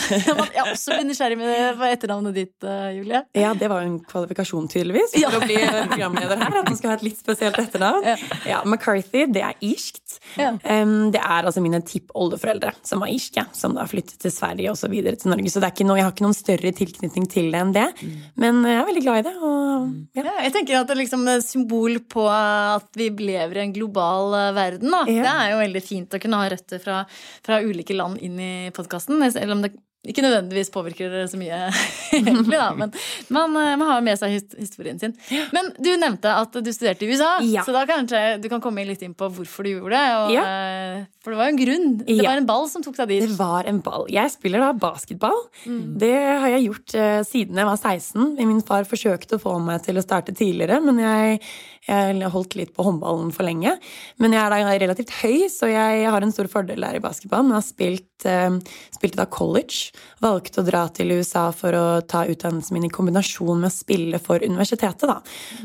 jeg 0.57 0.65
også 0.65 0.97
blitt 0.97 1.09
nysgjerrig 1.11 1.39
med 1.39 1.83
etternavnet 1.89 2.37
ditt, 2.37 2.55
eh, 2.67 2.89
Julie. 2.97 3.23
Ja, 3.37 3.53
det 3.57 3.71
var 3.71 3.83
jo 3.83 3.91
en 3.91 3.99
kvalifikasjon, 4.07 4.69
tydeligvis, 4.71 5.15
for 5.17 5.23
ja. 5.23 5.33
å 5.33 5.43
bli 5.43 5.59
programleder 5.93 6.43
her. 6.43 6.59
At 6.63 6.71
man 6.71 6.79
skal 6.79 6.93
ha 6.93 6.99
et 6.99 7.07
litt 7.07 7.19
spesielt 7.19 7.59
etternavn. 7.61 8.07
Ja, 8.13 8.17
ja 8.49 8.63
McCarthy, 8.67 9.27
det 9.33 9.43
er 9.45 9.59
irskt. 9.63 10.19
Um, 10.37 11.11
det 11.13 11.21
er 11.21 11.45
altså 11.45 11.61
mine 11.63 11.81
tippoldeforeldre 11.85 12.73
som 12.85 13.03
var 13.03 13.11
irske, 13.11 13.43
som 13.55 13.75
da 13.75 13.82
flyttet 13.91 14.17
til 14.21 14.33
Sverige 14.33 14.71
og 14.71 14.79
så 14.79 14.89
videre 14.91 15.19
til 15.19 15.31
Norge. 15.33 15.51
Så 15.51 15.61
det 15.61 15.69
er 15.69 15.75
ikke 15.75 15.87
noe, 15.87 15.99
jeg 15.99 16.07
har 16.07 16.15
ikke 16.15 16.25
noen 16.25 16.37
større 16.37 16.73
tilknytning 16.75 17.29
til 17.31 17.49
det 17.53 17.61
enn 17.61 17.75
det. 17.75 17.85
Mm. 17.99 18.17
Men 18.43 18.61
jeg 18.69 18.79
er 18.79 18.89
veldig 18.89 19.05
glad 19.05 19.21
i 19.21 19.25
det. 19.29 19.35
Og, 19.39 19.87
ja. 20.17 20.25
Ja, 20.27 20.35
jeg 20.45 20.55
tenker 20.57 20.79
at 20.79 20.89
det 20.89 20.95
er 20.95 21.01
liksom 21.03 21.25
symbol 21.45 21.99
på 22.11 22.27
at 22.31 22.99
vi 22.99 23.09
lever 23.23 23.59
i 23.59 23.65
en 23.67 23.75
global 23.75 24.37
eh, 24.39 24.51
verden. 24.57 24.93
Da. 24.93 25.03
Ja. 25.09 25.23
Det 25.23 25.33
er 25.33 25.53
jo 25.53 25.63
veldig 25.63 25.83
fint 25.85 26.15
å 26.15 26.21
kunne 26.23 26.41
ha 26.41 26.51
røtter 26.53 26.83
fra, 26.83 27.01
fra 27.45 27.61
ulike 27.63 27.97
land 27.97 28.21
inn 28.23 28.39
i 28.39 28.53
podkasten. 28.75 29.23
Selv 29.33 29.57
om 29.57 29.65
det 29.65 29.73
ikke 30.03 30.23
nødvendigvis 30.25 30.67
påvirker 30.73 31.13
det 31.13 31.21
så 31.31 31.37
mye, 31.39 31.57
egentlig, 32.17 32.57
da, 32.57 32.73
men 32.75 32.91
man, 33.31 33.53
eh, 33.55 33.75
man, 33.79 33.85
har 33.87 34.01
med 34.03 34.19
seg 34.19 34.35
historien 34.59 34.99
sin. 34.99 35.13
Men 35.55 35.69
du 35.79 35.93
nevnte 35.95 36.33
at 36.41 36.57
du 36.59 36.71
studerte 36.75 37.07
i 37.07 37.13
USA, 37.13 37.37
ja. 37.47 37.63
så 37.63 37.71
da 37.71 37.85
kanskje 37.87 38.19
du 38.43 38.49
kan 38.51 38.59
komme 38.63 38.83
litt 38.83 39.05
inn 39.05 39.15
på 39.15 39.29
hvorfor 39.31 39.63
du 39.63 39.77
gjorde 39.77 39.95
det. 39.95 40.17
Og, 40.19 40.33
ja. 40.35 40.43
Eh, 40.43 41.05
for 41.23 41.31
det 41.31 41.39
var 41.39 41.47
jo 41.47 41.53
en 41.53 41.61
grunn. 41.61 41.85
Det 42.03 42.17
ja. 42.17 42.25
var 42.27 42.41
en 42.41 42.49
ball 42.49 42.67
som 42.67 42.83
tok 42.83 42.97
deg 42.99 43.13
dit. 43.13 43.23
Det 43.31 43.37
var 43.39 43.69
en 43.69 43.79
ball. 43.85 44.03
Jeg 44.11 44.33
spiller 44.33 44.59
da 44.59 44.73
basketball. 44.75 45.39
Mm. 45.63 45.79
Det 46.01 46.17
har 46.19 46.51
jeg 46.51 46.65
gjort 46.65 46.95
uh, 46.99 47.21
siden 47.23 47.61
jeg 47.61 47.69
var 47.69 47.79
16. 47.79 48.33
Min 48.41 48.59
far 48.67 48.89
forsøkte 48.89 49.39
å 49.39 49.43
få 49.45 49.55
meg 49.63 49.85
til 49.85 50.01
å 50.01 50.03
starte 50.03 50.35
tidligere, 50.35 50.81
men 50.83 50.99
jeg, 50.99 51.39
jeg 51.87 52.33
holdt 52.33 52.57
litt 52.59 52.75
på 52.75 52.83
håndballen 52.89 53.31
for 53.31 53.47
lenge. 53.47 53.77
Men 54.19 54.35
jeg 54.35 54.43
er 54.43 54.51
da 54.51 54.75
relativt 54.83 55.15
høy, 55.21 55.47
så 55.47 55.71
jeg 55.71 56.11
har 56.11 56.27
en 56.27 56.35
stor 56.35 56.51
fordel 56.51 56.83
der 56.83 56.99
i 56.99 57.03
basketball. 57.07 57.47
Men 57.47 57.55
jeg 57.55 57.61
har 57.61 57.69
spilt, 57.69 58.27
uh, 58.27 58.83
spilte 58.99 59.23
da 59.23 59.29
college 59.31 59.92
valgte 60.23 60.61
å 60.61 60.67
dra 60.67 60.83
til 60.93 61.13
USA 61.17 61.47
for 61.55 61.75
å 61.77 61.85
ta 62.07 62.23
utdannelsen 62.29 62.77
min 62.77 62.87
i 62.87 62.91
kombinasjon 62.93 63.61
med 63.61 63.71
å 63.71 63.75
spille 63.75 64.19
for 64.23 64.43
universitetet. 64.43 65.07
Da. 65.09 65.19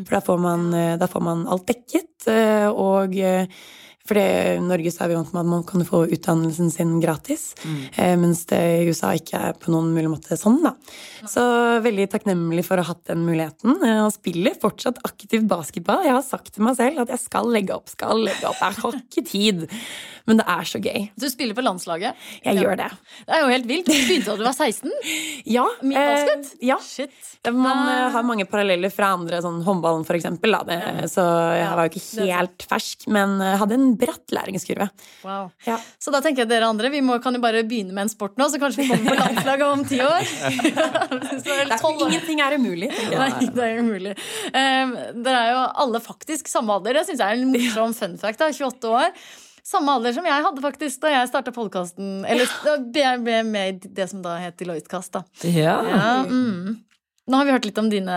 For 0.04 0.18
da 0.18 0.23
får 0.25 0.40
man, 0.42 0.68
eh, 0.75 0.97
da 1.00 1.08
får 1.11 1.25
man 1.25 1.47
alt 1.49 1.66
dekket, 1.66 2.28
eh, 2.32 2.68
og 2.68 3.16
eh, 3.16 3.47
for 4.09 4.19
i 4.21 4.57
Norge 4.65 4.93
så 4.93 5.05
er 5.05 5.12
vi 5.12 5.19
vant 5.19 5.33
med 5.35 5.43
at 5.43 5.50
man 5.50 5.65
kan 5.69 5.85
få 5.87 6.05
utdannelsen 6.09 6.71
sin 6.73 6.97
gratis. 7.03 7.50
Mm. 7.62 7.79
Eh, 7.93 8.15
mens 8.21 8.45
det 8.49 8.61
i 8.79 8.88
USA 8.88 9.12
ikke 9.19 9.41
er 9.50 9.59
på 9.61 9.73
noen 9.75 9.91
mulig 9.95 10.11
måte 10.12 10.38
sånn, 10.41 10.61
da. 10.65 10.75
Så 11.29 11.43
veldig 11.85 12.09
takknemlig 12.12 12.65
for 12.67 12.81
å 12.81 12.87
ha 12.87 12.95
hatt 12.95 13.11
den 13.11 13.27
muligheten. 13.27 13.77
Eh, 13.85 14.03
og 14.07 14.12
spiller 14.15 14.57
fortsatt 14.61 15.03
aktiv 15.07 15.45
basketball. 15.50 16.07
Jeg 16.07 16.17
har 16.17 16.25
sagt 16.27 16.55
til 16.55 16.65
meg 16.67 16.79
selv 16.81 17.05
at 17.05 17.12
jeg 17.12 17.25
skal 17.27 17.50
legge 17.53 17.77
opp, 17.77 17.91
skal 17.93 18.25
legge 18.25 18.49
opp. 18.49 18.62
Jeg 18.62 18.81
har 18.81 19.03
ikke 19.03 19.27
tid. 19.29 19.67
Men 20.29 20.41
det 20.41 20.45
er 20.53 20.69
så 20.69 20.81
gøy. 20.81 21.09
Du 21.17 21.25
spiller 21.33 21.57
på 21.57 21.65
landslaget? 21.65 22.17
Jeg 22.45 22.59
ja. 22.59 22.65
gjør 22.65 22.81
det. 22.83 22.88
Det 23.25 23.37
er 23.37 23.45
jo 23.45 23.53
helt 23.53 23.69
vilt. 23.69 23.88
Du 23.88 23.95
begynte 23.95 24.29
da 24.29 24.37
du 24.37 24.45
var 24.45 24.57
16? 24.57 24.93
ja. 25.57 25.67
Mye 25.85 26.07
basket? 26.12 26.50
Eh, 26.59 26.67
ja. 26.69 26.79
Shit. 26.85 27.17
Man 27.49 27.85
uh, 27.88 28.09
har 28.12 28.27
mange 28.27 28.45
paralleller 28.49 28.93
fra 28.93 29.12
andre, 29.17 29.41
sånn 29.45 29.62
håndballen 29.65 30.05
for 30.09 30.19
eksempel. 30.19 30.57
Da. 30.57 30.65
Det, 30.69 31.09
så 31.12 31.25
jeg 31.57 31.71
var 31.79 31.88
jo 31.88 31.93
ikke 31.95 32.29
helt 32.29 32.69
fersk, 32.73 33.09
men 33.15 33.38
hadde 33.41 33.79
en 33.79 33.95
bratt 33.99 34.35
læringskurve. 34.35 34.88
Wow. 35.26 35.50
Ja. 35.67 35.78
Så 36.00 36.12
da 36.14 36.23
tenker 36.25 36.45
jeg 36.45 36.52
dere 36.52 36.69
andre, 36.71 36.90
vi 36.93 37.02
må, 37.05 37.19
kan 37.25 37.37
jo 37.37 37.43
bare 37.43 37.64
begynne 37.69 37.95
med 37.97 38.07
en 38.07 38.12
sport 38.12 38.38
nå, 38.40 38.49
så 38.52 38.61
kanskje 38.62 38.85
vi 38.85 38.93
kommer 38.93 39.12
på 39.12 39.19
landslaget 39.19 39.67
om 39.69 39.85
ti 39.88 40.00
år. 40.05 40.31
er, 41.67 41.75
ingenting 42.07 42.45
er 42.45 42.57
umulig. 42.59 42.93
Nei, 43.12 43.31
det 43.45 43.67
er 43.67 43.83
umulig. 43.83 44.14
Um, 44.52 44.97
dere 45.25 45.43
er 45.43 45.52
jo 45.55 45.67
alle 45.85 46.02
faktisk 46.05 46.50
samme 46.50 46.78
alder. 46.78 47.00
Det 47.00 47.09
syns 47.11 47.23
jeg 47.25 47.37
er 47.37 47.43
en 47.43 47.52
morsom 47.52 47.95
fun 47.97 48.19
fact. 48.21 48.40
Da. 48.40 48.50
28 48.55 48.95
år. 48.95 49.12
Samme 49.69 49.93
alder 49.93 50.14
som 50.17 50.25
jeg 50.25 50.45
hadde 50.47 50.64
faktisk 50.64 51.02
da 51.02 51.12
jeg 51.12 51.28
starta 51.28 51.52
podkasten. 51.52 52.23
Eller 52.25 52.49
da 52.64 52.78
ble 53.21 53.40
med 53.45 53.88
i 53.88 53.95
det 53.99 54.09
som 54.09 54.23
da 54.25 54.38
het 54.40 54.57
Deloitte-kast. 54.61 55.21
Ja. 55.45 55.81
ja 55.85 56.12
mm. 56.25 56.78
Nå 57.28 57.37
har 57.37 57.45
vi 57.45 57.52
hørt 57.52 57.67
litt 57.69 57.81
om 57.81 57.90
dine 57.93 58.14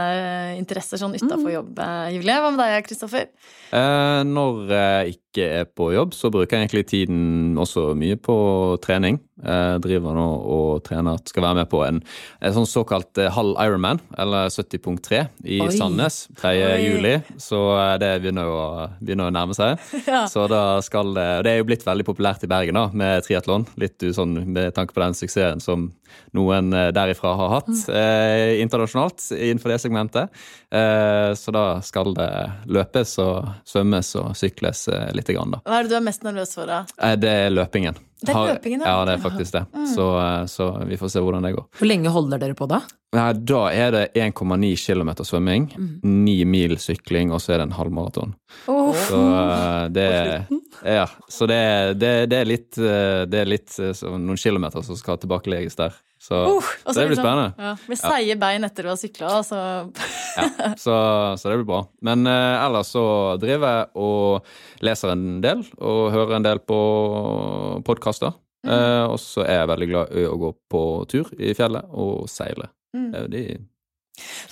interesser 0.56 1.00
sånn 1.02 1.18
utafor 1.18 1.50
mm. 1.50 1.54
jobb, 1.58 1.82
Julie. 2.14 2.38
Hva 2.40 2.52
med 2.54 2.62
deg, 2.64 2.86
Kristoffer? 2.88 3.28
Eh, 3.76 4.22
når 4.28 4.72
jeg 4.72 5.18
ikke 5.32 5.48
er 5.48 5.68
på 5.68 5.92
jobb, 5.96 6.14
så 6.16 6.30
bruker 6.32 6.58
jeg 6.58 6.68
egentlig 6.68 6.88
tiden 6.92 7.58
også 7.60 7.94
mye 7.96 8.18
på 8.20 8.36
trening. 8.84 9.22
Jeg 9.42 9.82
driver 9.82 10.14
nå 10.14 10.26
og 10.54 10.84
trener 10.86 11.18
at 11.18 11.32
skal 11.32 11.46
være 11.48 11.62
med 11.62 11.70
på 11.72 11.80
en, 11.86 12.02
en 12.44 12.54
sånn 12.54 12.68
såkalt 12.70 13.18
eh, 13.18 13.32
halv 13.34 13.56
Ironman, 13.64 14.02
eller 14.20 14.52
70.3, 14.54 15.22
i 15.48 15.62
Oi. 15.64 15.72
Sandnes 15.74 16.28
3. 16.38 16.52
Oi. 16.52 16.76
juli. 16.84 17.14
Så 17.42 17.62
eh, 17.74 17.96
det 18.04 18.12
begynner 18.22 18.52
å, 18.52 18.66
begynner 19.00 19.32
å 19.32 19.36
nærme 19.36 19.58
seg. 19.58 19.80
Ja. 20.12 20.26
Så 20.28 20.44
da 20.50 20.82
skal 20.84 21.14
det 21.16 21.24
og 21.38 21.44
Det 21.46 21.52
er 21.52 21.60
jo 21.62 21.66
blitt 21.70 21.84
veldig 21.86 22.04
populært 22.04 22.42
i 22.44 22.50
Bergen 22.50 22.76
da, 22.76 22.88
med 22.98 23.24
triatlon. 23.24 23.64
Litt 23.80 24.04
sånn 24.16 24.34
med 24.52 24.74
tanke 24.76 24.96
på 24.96 25.04
den 25.04 25.16
suksessen 25.16 25.62
som 25.64 25.92
noen 26.36 26.74
eh, 26.76 26.90
derifra 26.96 27.34
har 27.40 27.54
hatt 27.56 27.72
eh, 27.92 28.60
internasjonalt 28.64 29.30
innenfor 29.38 29.74
det 29.74 29.80
segmentet. 29.84 30.42
Eh, 30.72 31.32
så 31.38 31.54
da 31.56 31.66
skal 31.86 32.14
det 32.18 32.32
løpes 32.72 33.18
og 33.24 33.50
svømmes 33.68 34.14
og 34.20 34.34
sykles 34.40 34.86
eh, 34.92 35.10
lite 35.22 35.36
grann, 35.38 35.54
da. 35.54 35.62
Hva 35.66 35.80
er 35.80 35.86
det 35.88 35.94
du 35.94 35.98
er 36.00 36.06
mest 36.06 36.26
nervøs 36.26 36.56
for, 36.58 36.70
da? 36.70 36.82
Eh, 37.02 37.18
det 37.20 37.36
er 37.46 37.54
løpingen. 37.54 38.00
Det 38.22 38.34
er 38.34 38.52
løpingen, 38.54 38.84
da? 38.84 38.90
ja. 38.92 39.06
det 39.08 39.14
er 39.16 39.22
faktisk 39.24 39.56
det. 39.56 39.64
Så, 39.96 40.08
eh, 40.22 40.44
så 40.52 40.68
vi 40.90 40.98
får 41.00 41.14
se 41.14 41.24
hvordan 41.24 41.46
det 41.48 41.54
går. 41.56 41.70
Hvor 41.80 41.90
lenge 41.90 42.14
holder 42.14 42.42
dere 42.42 42.58
på 42.58 42.68
da? 42.70 42.82
Nei, 43.16 43.26
da 43.36 43.62
er 43.76 43.90
det 43.96 44.04
1,9 44.16 44.70
km 44.80 45.12
svømming, 45.28 45.66
9 46.04 46.36
mil 46.48 46.78
sykling, 46.80 47.34
og 47.36 47.42
så 47.44 47.56
er 47.56 47.62
det 47.62 47.70
en 47.70 47.76
halvmaraton. 47.76 48.36
Oh. 48.72 48.94
Så 49.08 49.20
eh, 49.40 49.90
det 49.96 50.08
Ja. 50.88 51.10
Så 51.28 51.48
det, 51.50 51.60
det, 52.00 52.14
det 52.32 52.38
er 52.40 52.48
litt, 52.48 52.72
det 52.78 53.42
er 53.42 53.50
litt 53.50 53.74
så 53.74 54.16
noen 54.16 54.40
kilometer 54.40 54.86
som 54.86 54.98
skal 54.98 55.20
tilbakelegges 55.22 55.78
der. 55.80 55.98
Så, 56.22 56.38
Uh, 56.46 56.62
så 56.86 56.94
det 56.94 57.08
blir 57.08 57.16
liksom- 57.16 57.26
spennende. 57.26 57.54
Ja, 57.58 57.72
med 57.90 57.98
seige 57.98 58.36
bein 58.38 58.68
etter 58.68 58.86
å 58.86 58.94
ha 58.94 59.00
sykla, 59.02 59.32
så 59.44 59.62
Ja, 60.38 60.46
så, 60.78 60.94
så 61.42 61.50
det 61.50 61.58
blir 61.58 61.66
bra. 61.66 61.80
Men 62.06 62.28
uh, 62.30 62.62
ellers 62.68 62.94
så 62.94 63.06
driver 63.42 63.74
jeg 63.80 63.90
og 63.96 64.86
leser 64.86 65.16
en 65.16 65.26
del, 65.42 65.66
og 65.82 66.12
hører 66.14 66.38
en 66.38 66.46
del 66.46 66.62
på 66.62 66.80
podkaster. 67.88 68.36
Mm. 68.62 68.70
Uh, 68.70 69.04
og 69.16 69.18
så 69.18 69.42
er 69.48 69.64
jeg 69.64 69.72
veldig 69.74 69.90
glad 69.90 70.14
i 70.22 70.28
å 70.30 70.38
gå 70.38 70.54
på 70.70 70.82
tur 71.10 71.34
i 71.42 71.56
fjellet 71.58 71.90
og 71.98 72.30
seile. 72.30 72.70
Mm. 72.94 73.08
Det 73.10 73.18
er 73.18 73.26
jo 73.26 73.32
de 73.34 73.44
Eh, 73.52 73.71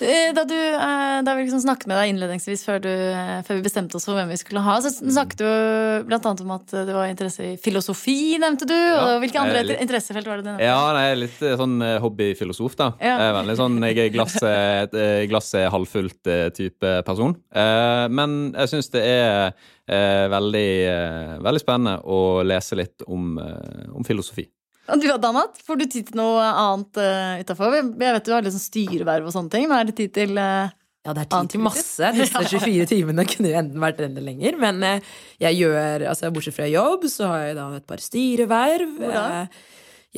Da, 0.00 0.44
du, 0.48 0.54
eh, 0.56 1.20
da 1.26 1.34
vi 1.36 1.44
liksom 1.44 1.60
snakket 1.64 1.86
med 1.90 1.98
deg 2.00 2.12
innledningsvis 2.14 2.62
før, 2.64 2.78
du, 2.84 2.88
eh, 2.90 3.42
før 3.46 3.58
vi 3.58 3.64
bestemte 3.66 3.96
oss 3.98 4.06
for 4.08 4.16
hvem 4.16 4.30
vi 4.32 4.38
skulle 4.40 4.62
ha, 4.64 4.78
så 4.80 4.92
snakket 4.96 5.42
du 5.42 6.14
annet 6.20 6.40
om 6.44 6.50
at 6.56 6.66
det 6.72 6.94
var 6.94 7.08
interesse 7.10 7.44
i 7.52 7.56
filosofi, 7.60 8.36
nevnte 8.40 8.66
du. 8.68 8.74
Ja, 8.76 9.16
og 9.16 9.22
hvilke 9.24 9.40
andre 9.42 9.62
litt- 9.66 9.80
interessefelt 9.84 10.26
var 10.28 10.40
det 10.40 10.44
du 10.44 10.50
nevnte? 10.50 10.64
Ja, 10.68 10.78
jeg 10.96 11.12
er 11.12 11.20
litt 11.24 11.42
eh, 11.42 11.56
sånn 11.60 11.76
eh, 11.82 11.98
hobbyfilosof, 12.02 12.76
da. 12.80 12.90
Ja. 13.00 13.16
Jeg 13.20 13.28
er 13.30 13.36
veldig 13.40 13.56
sånn 13.60 13.80
jeg 13.88 13.98
er 14.04 14.14
glasset, 14.14 14.94
eh, 14.94 15.26
glasset 15.30 15.68
halvfullt 15.74 16.26
eh, 16.32 16.48
type 16.56 16.94
person. 17.06 17.36
Eh, 17.52 18.06
Men 18.08 18.52
jeg 18.56 18.68
syns 18.72 18.90
det 18.94 19.02
er 19.04 19.52
eh, 19.90 20.26
veldig, 20.32 20.68
eh, 20.90 21.34
veldig 21.44 21.60
spennende 21.62 21.98
å 22.04 22.42
lese 22.46 22.76
litt 22.78 23.02
om, 23.08 23.36
eh, 23.38 23.90
om 23.94 24.04
filosofi. 24.06 24.46
Og 24.90 25.00
du, 25.02 25.06
Danat, 25.22 25.58
får 25.66 25.80
du 25.80 25.86
tid 25.86 26.10
til 26.10 26.18
noe 26.20 26.42
annet 26.50 27.00
uh, 27.00 27.40
utafor? 27.44 27.78
Jeg 27.78 27.88
vet 28.16 28.28
du 28.28 28.34
har 28.34 28.50
sånn 28.50 28.62
styreverv 28.62 29.30
og 29.30 29.34
sånne 29.34 29.52
ting, 29.54 29.66
men 29.70 29.78
er 29.78 29.90
det 29.90 29.96
tid 30.00 30.14
til 30.16 30.38
uh, 30.38 30.68
Ja, 31.06 31.14
det 31.16 31.24
er 31.24 31.30
tid 31.32 31.52
til 31.54 31.62
masse. 31.64 32.12
Disse 32.16 32.44
24 32.44 32.86
timene 32.94 33.24
kunne 33.28 33.52
jo 33.52 33.58
enten 33.62 33.80
vært 33.82 34.02
enda 34.04 34.24
lenger. 34.24 34.58
Men 34.60 34.82
eh, 34.84 35.10
jeg 35.40 35.62
gjør, 35.62 36.06
altså 36.12 36.28
bortsett 36.34 36.58
fra 36.58 36.68
jobb, 36.68 37.06
så 37.08 37.30
har 37.30 37.44
jeg 37.48 37.58
da 37.60 37.66
et 37.78 37.86
par 37.88 38.02
styreverv. 38.04 38.96
Hvor 38.98 39.14
da? 39.16 39.26
Eh, 39.42 39.68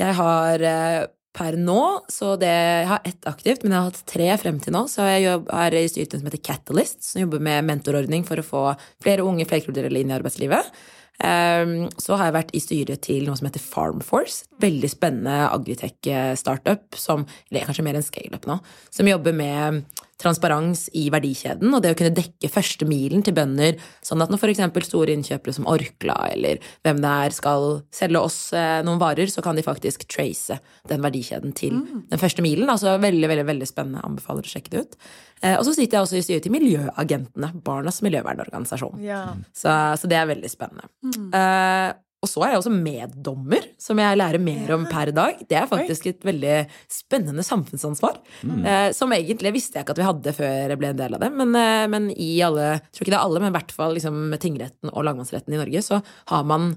Jeg 0.03 0.17
har 0.19 0.65
eh, 0.67 1.03
per 1.33 1.57
nå, 1.57 1.83
så 2.13 2.35
det, 2.41 2.49
jeg 2.51 2.89
har 2.91 3.07
ett 3.09 3.29
aktivt, 3.31 3.63
men 3.63 3.73
jeg 3.73 3.79
har 3.79 3.93
hatt 3.93 4.03
tre 4.11 4.27
frem 4.43 4.59
til 4.61 4.75
nå. 4.77 4.83
Så 4.91 5.07
jeg 5.09 5.25
jobb, 5.25 5.47
er 5.55 5.77
i 5.79 5.85
styret 5.89 6.19
som 6.19 6.29
heter 6.29 6.43
Catalyst, 6.45 6.99
som 7.07 7.23
jobber 7.25 7.41
med 7.47 7.69
mentorordning 7.71 8.27
for 8.29 8.43
å 8.43 8.45
få 8.45 8.65
flere 9.05 9.25
unge 9.25 9.47
flerkulturelle 9.49 10.03
inn 10.03 10.13
i 10.13 10.17
arbeidslivet. 10.19 10.75
Um, 11.23 11.91
så 12.01 12.17
har 12.17 12.29
jeg 12.31 12.35
vært 12.35 12.55
i 12.57 12.61
styret 12.63 13.03
til 13.07 13.27
noe 13.29 13.39
som 13.39 13.47
heter 13.47 13.63
Farmforce. 13.63 14.49
Veldig 14.63 14.91
spennende 14.91 15.51
agritech-startup, 15.53 16.97
som, 16.99 17.27
eller 17.51 17.69
kanskje 17.69 17.85
mer 17.87 17.99
en 18.01 18.07
scaleup 18.07 18.49
nå, 18.49 18.59
som 18.91 19.11
jobber 19.11 19.37
med 19.37 19.85
transparens 20.23 20.87
i 20.99 21.09
verdikjeden, 21.13 21.73
og 21.75 21.83
det 21.85 21.93
å 21.95 21.99
kunne 21.99 22.15
dekke 22.17 22.51
første 22.53 22.87
milen 22.89 23.25
til 23.27 23.37
bønder, 23.37 23.79
sånn 24.05 24.23
at 24.25 24.33
når 24.33 24.41
f.eks. 24.41 24.63
store 24.89 25.17
innkjøpere 25.17 25.57
som 25.57 25.69
Orkla 25.71 26.17
eller 26.31 26.63
hvem 26.87 27.03
det 27.03 27.15
er 27.27 27.37
skal 27.37 27.69
selge 27.95 28.23
oss 28.23 28.39
eh, 28.57 28.81
noen 28.87 29.03
varer, 29.03 29.31
så 29.33 29.45
kan 29.45 29.59
de 29.59 29.67
faktisk 29.67 30.07
trace 30.11 30.59
den 30.91 31.03
verdikjeden 31.05 31.55
til 31.59 31.83
den 32.11 32.23
første 32.23 32.45
milen. 32.45 32.71
Altså 32.73 32.97
veldig, 33.03 33.29
veldig, 33.33 33.49
veldig 33.51 33.69
spennende. 33.69 34.05
Anbefaler 34.07 34.47
å 34.47 34.53
sjekke 34.53 34.73
det 34.73 34.85
ut. 34.87 34.97
Eh, 35.43 35.57
og 35.57 35.67
så 35.67 35.75
sitter 35.75 35.99
jeg 35.99 36.07
også 36.07 36.21
i 36.21 36.25
styret 36.25 36.47
til 36.47 36.55
Miljøagentene, 36.55 37.53
Barnas 37.67 38.01
miljøvernorganisasjon. 38.07 39.03
Ja. 39.03 39.25
Så, 39.57 39.75
så 39.99 40.11
det 40.11 40.19
er 40.21 40.31
veldig 40.31 40.51
spennende. 40.53 40.89
Eh, 41.35 41.91
og 42.23 42.31
så 42.31 42.45
er 42.45 42.53
jeg 42.53 42.61
også 42.61 42.73
meddommer, 42.75 43.65
som 43.83 43.99
jeg 43.99 44.19
lærer 44.19 44.43
mer 44.43 44.71
om 44.77 44.85
per 44.87 45.11
dag. 45.15 45.41
Det 45.49 45.57
er 45.59 45.67
faktisk 45.71 46.07
et 46.07 46.23
veldig 46.27 46.61
spennende 46.91 47.43
samfunnsansvar. 47.47 48.21
Mm. 48.47 48.63
som 48.95 49.13
egentlig 49.15 49.53
visste 49.55 49.79
jeg 49.79 49.85
ikke 49.85 49.95
at 49.97 50.01
vi 50.01 50.07
hadde 50.07 50.35
før 50.37 50.73
jeg 50.73 50.79
ble 50.79 50.93
en 50.93 51.01
del 51.01 51.17
av 51.17 51.25
det. 51.25 51.31
Men, 51.35 51.55
eh, 51.59 51.89
men 51.91 52.09
i 52.15 52.31
alle, 52.45 52.69
jeg 52.77 52.95
tror 52.95 53.07
ikke 53.07 53.15
det 53.15 53.19
er 53.19 53.27
alle, 53.27 53.43
men 53.43 53.53
i 53.53 53.57
hvert 53.57 53.75
fall 53.75 53.97
liksom, 53.99 54.23
med 54.33 54.43
tingretten 54.43 54.93
og 54.93 55.07
lagmannsretten 55.09 55.57
i 55.57 55.61
Norge, 55.61 55.83
så 55.85 56.01
har 56.31 56.47
man 56.49 56.73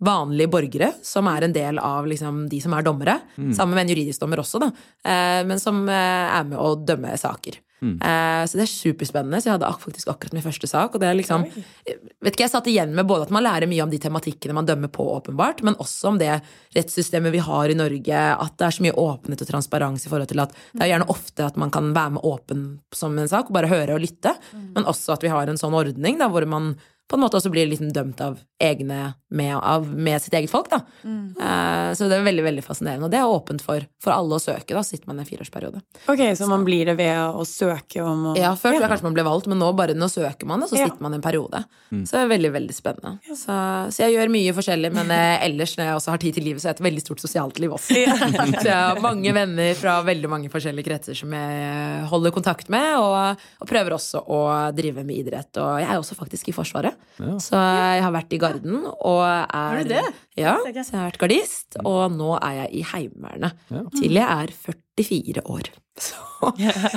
vanlige 0.00 0.48
borgere 0.52 0.92
som 1.04 1.28
er 1.28 1.44
en 1.44 1.54
del 1.56 1.80
av 1.80 2.08
liksom, 2.08 2.46
de 2.52 2.60
som 2.62 2.76
er 2.76 2.84
dommere. 2.86 3.18
Sammen 3.56 3.76
med 3.76 3.84
en 3.84 3.94
juridisk 3.94 4.22
dommer 4.22 4.40
også, 4.42 4.60
da. 4.62 4.70
Eh, 5.04 5.40
men 5.48 5.60
som 5.62 5.82
eh, 5.88 6.28
er 6.38 6.46
med 6.48 6.60
å 6.60 6.74
dømme 6.76 7.16
saker. 7.20 7.60
Eh, 7.80 8.42
så 8.46 8.58
det 8.58 8.64
er 8.66 8.70
superspennende. 8.70 9.40
Så 9.40 9.48
jeg 9.48 9.56
hadde 9.56 9.70
faktisk 9.82 10.10
akkurat 10.12 10.36
min 10.36 10.44
første 10.44 10.68
sak. 10.70 10.94
Og 10.94 11.02
det 11.02 11.08
er 11.08 11.16
liksom 11.18 11.46
vet 11.48 12.32
ikke, 12.34 12.44
Jeg 12.44 12.52
satt 12.52 12.70
igjen 12.70 12.94
med 12.96 13.08
både 13.08 13.28
at 13.28 13.34
man 13.34 13.44
lærer 13.46 13.70
mye 13.70 13.82
om 13.84 13.92
de 13.92 14.00
tematikkene 14.02 14.56
man 14.56 14.68
dømmer 14.68 14.92
på, 14.92 15.06
åpenbart, 15.16 15.62
men 15.66 15.78
også 15.80 16.12
om 16.12 16.20
det 16.20 16.32
rettssystemet 16.76 17.32
vi 17.32 17.42
har 17.44 17.72
i 17.72 17.78
Norge. 17.78 18.22
At 18.36 18.56
det 18.60 18.68
er 18.68 18.76
så 18.78 18.86
mye 18.86 18.96
åpenhet 18.96 19.44
og 19.46 19.52
transparens 19.52 20.06
i 20.06 20.12
forhold 20.12 20.30
til 20.30 20.44
at 20.44 20.54
det 20.74 20.84
er 20.84 20.92
gjerne 20.94 21.10
ofte 21.10 21.46
at 21.46 21.58
man 21.60 21.72
kan 21.74 21.92
være 21.96 22.16
med 22.18 22.24
åpen 22.26 22.64
som 22.94 23.16
en 23.18 23.30
sak 23.30 23.50
og 23.50 23.56
bare 23.56 23.70
høre 23.70 23.96
og 23.96 24.04
lytte, 24.04 24.34
men 24.74 24.84
også 24.84 25.14
at 25.16 25.24
vi 25.24 25.32
har 25.32 25.48
en 25.48 25.60
sånn 25.60 25.76
ordning 25.76 26.18
da, 26.20 26.28
hvor 26.30 26.46
man 26.48 26.74
på 27.10 27.18
en 27.18 27.24
måte 27.24 27.38
også 27.40 27.50
blir 27.50 27.66
liksom 27.66 27.90
dømt 27.94 28.20
av 28.22 28.38
egne 28.62 29.14
med, 29.34 29.54
av, 29.56 29.86
med 29.88 30.20
sitt 30.22 30.34
eget 30.36 30.50
folk. 30.52 30.68
Da. 30.70 30.78
Eh, 31.02 31.90
så 31.98 32.06
det 32.10 32.18
er 32.18 32.26
veldig 32.26 32.44
veldig 32.44 32.62
fascinerende. 32.64 33.08
Og 33.08 33.12
det 33.12 33.18
er 33.18 33.30
åpent 33.30 33.62
for, 33.64 33.82
for 34.02 34.14
alle 34.14 34.36
å 34.36 34.42
søke. 34.42 34.74
Da 34.76 34.82
sitter 34.86 35.08
man 35.10 35.18
i 35.18 35.24
en 35.24 35.28
fireårsperiode. 35.28 35.80
Ok, 36.12 36.22
så 36.38 36.46
man 36.50 36.62
blir 36.66 36.86
det 36.90 36.94
ved 37.00 37.18
å 37.18 37.42
søke 37.48 38.04
om 38.04 38.30
å 38.30 38.34
Ja, 38.38 38.52
Før 38.58 38.76
ja. 38.76 38.86
kanskje 38.90 39.08
man 39.08 39.16
ble 39.16 39.24
valgt, 39.26 39.48
men 39.50 39.58
nå 39.62 39.70
bare 39.78 39.96
nå 39.98 40.06
søker 40.12 40.46
man, 40.50 40.62
og 40.62 40.70
så 40.70 40.78
Ja. 40.78 40.86
sitter 40.86 41.02
man 41.02 41.16
en 41.16 41.24
periode. 41.24 41.64
Så 41.90 42.14
det 42.14 42.22
er 42.22 42.30
veldig 42.34 42.52
veldig 42.58 42.76
spennende. 42.76 43.16
Så, 43.26 43.56
så 43.90 44.04
jeg 44.04 44.14
gjør 44.14 44.30
mye 44.36 44.54
forskjellig, 44.60 44.92
men 44.94 45.10
eh, 45.14 45.44
ellers 45.48 45.74
når 45.78 45.88
jeg 45.88 45.98
også 45.98 46.14
har 46.14 46.22
tid 46.26 46.38
til 46.38 46.46
livet, 46.50 46.62
så 46.62 46.68
er 46.68 46.74
jeg 46.74 46.80
et 46.80 46.86
veldig 46.90 47.04
stort 47.06 47.24
sosialt 47.24 47.58
liv 47.62 47.74
også. 47.74 47.98
så 48.62 48.68
jeg 48.68 48.76
har 48.76 49.02
mange 49.02 49.34
venner 49.34 49.74
fra 49.78 49.96
veldig 50.06 50.30
mange 50.30 50.52
forskjellige 50.52 50.86
kretser 50.90 51.18
som 51.18 51.34
jeg 51.34 52.06
holder 52.12 52.34
kontakt 52.36 52.70
med, 52.70 52.92
og, 53.00 53.46
og 53.62 53.70
prøver 53.70 53.96
også 53.98 54.22
å 54.30 54.40
drive 54.76 55.02
med 55.06 55.24
idrett. 55.24 55.50
Og 55.58 55.80
jeg 55.82 55.88
er 55.90 55.98
også 55.98 56.18
faktisk 56.18 56.52
i 56.52 56.56
Forsvaret, 56.60 56.99
så 57.42 57.58
jeg 57.60 58.02
har 58.02 58.12
vært 58.14 58.32
i 58.32 58.38
Garden 58.40 58.86
og 58.86 59.20
er 59.24 59.46
Har 59.52 59.82
du 59.82 59.88
det? 59.90 60.02
Ja, 60.36 60.54
Det 60.64 60.70
er 60.70 60.72
ikke- 60.72 60.84
så 60.86 60.92
jeg 60.92 61.00
har 61.00 61.10
vært 61.10 61.18
gardist, 61.20 61.76
og 61.84 62.12
nå 62.12 62.30
er 62.42 62.52
jeg 62.62 62.68
i 62.80 62.82
Heimevernet. 62.92 63.52
Til 63.98 64.12
jeg 64.12 64.24
er 64.24 64.54
44 65.00 65.42
år. 65.44 65.68
Så, 66.00 66.16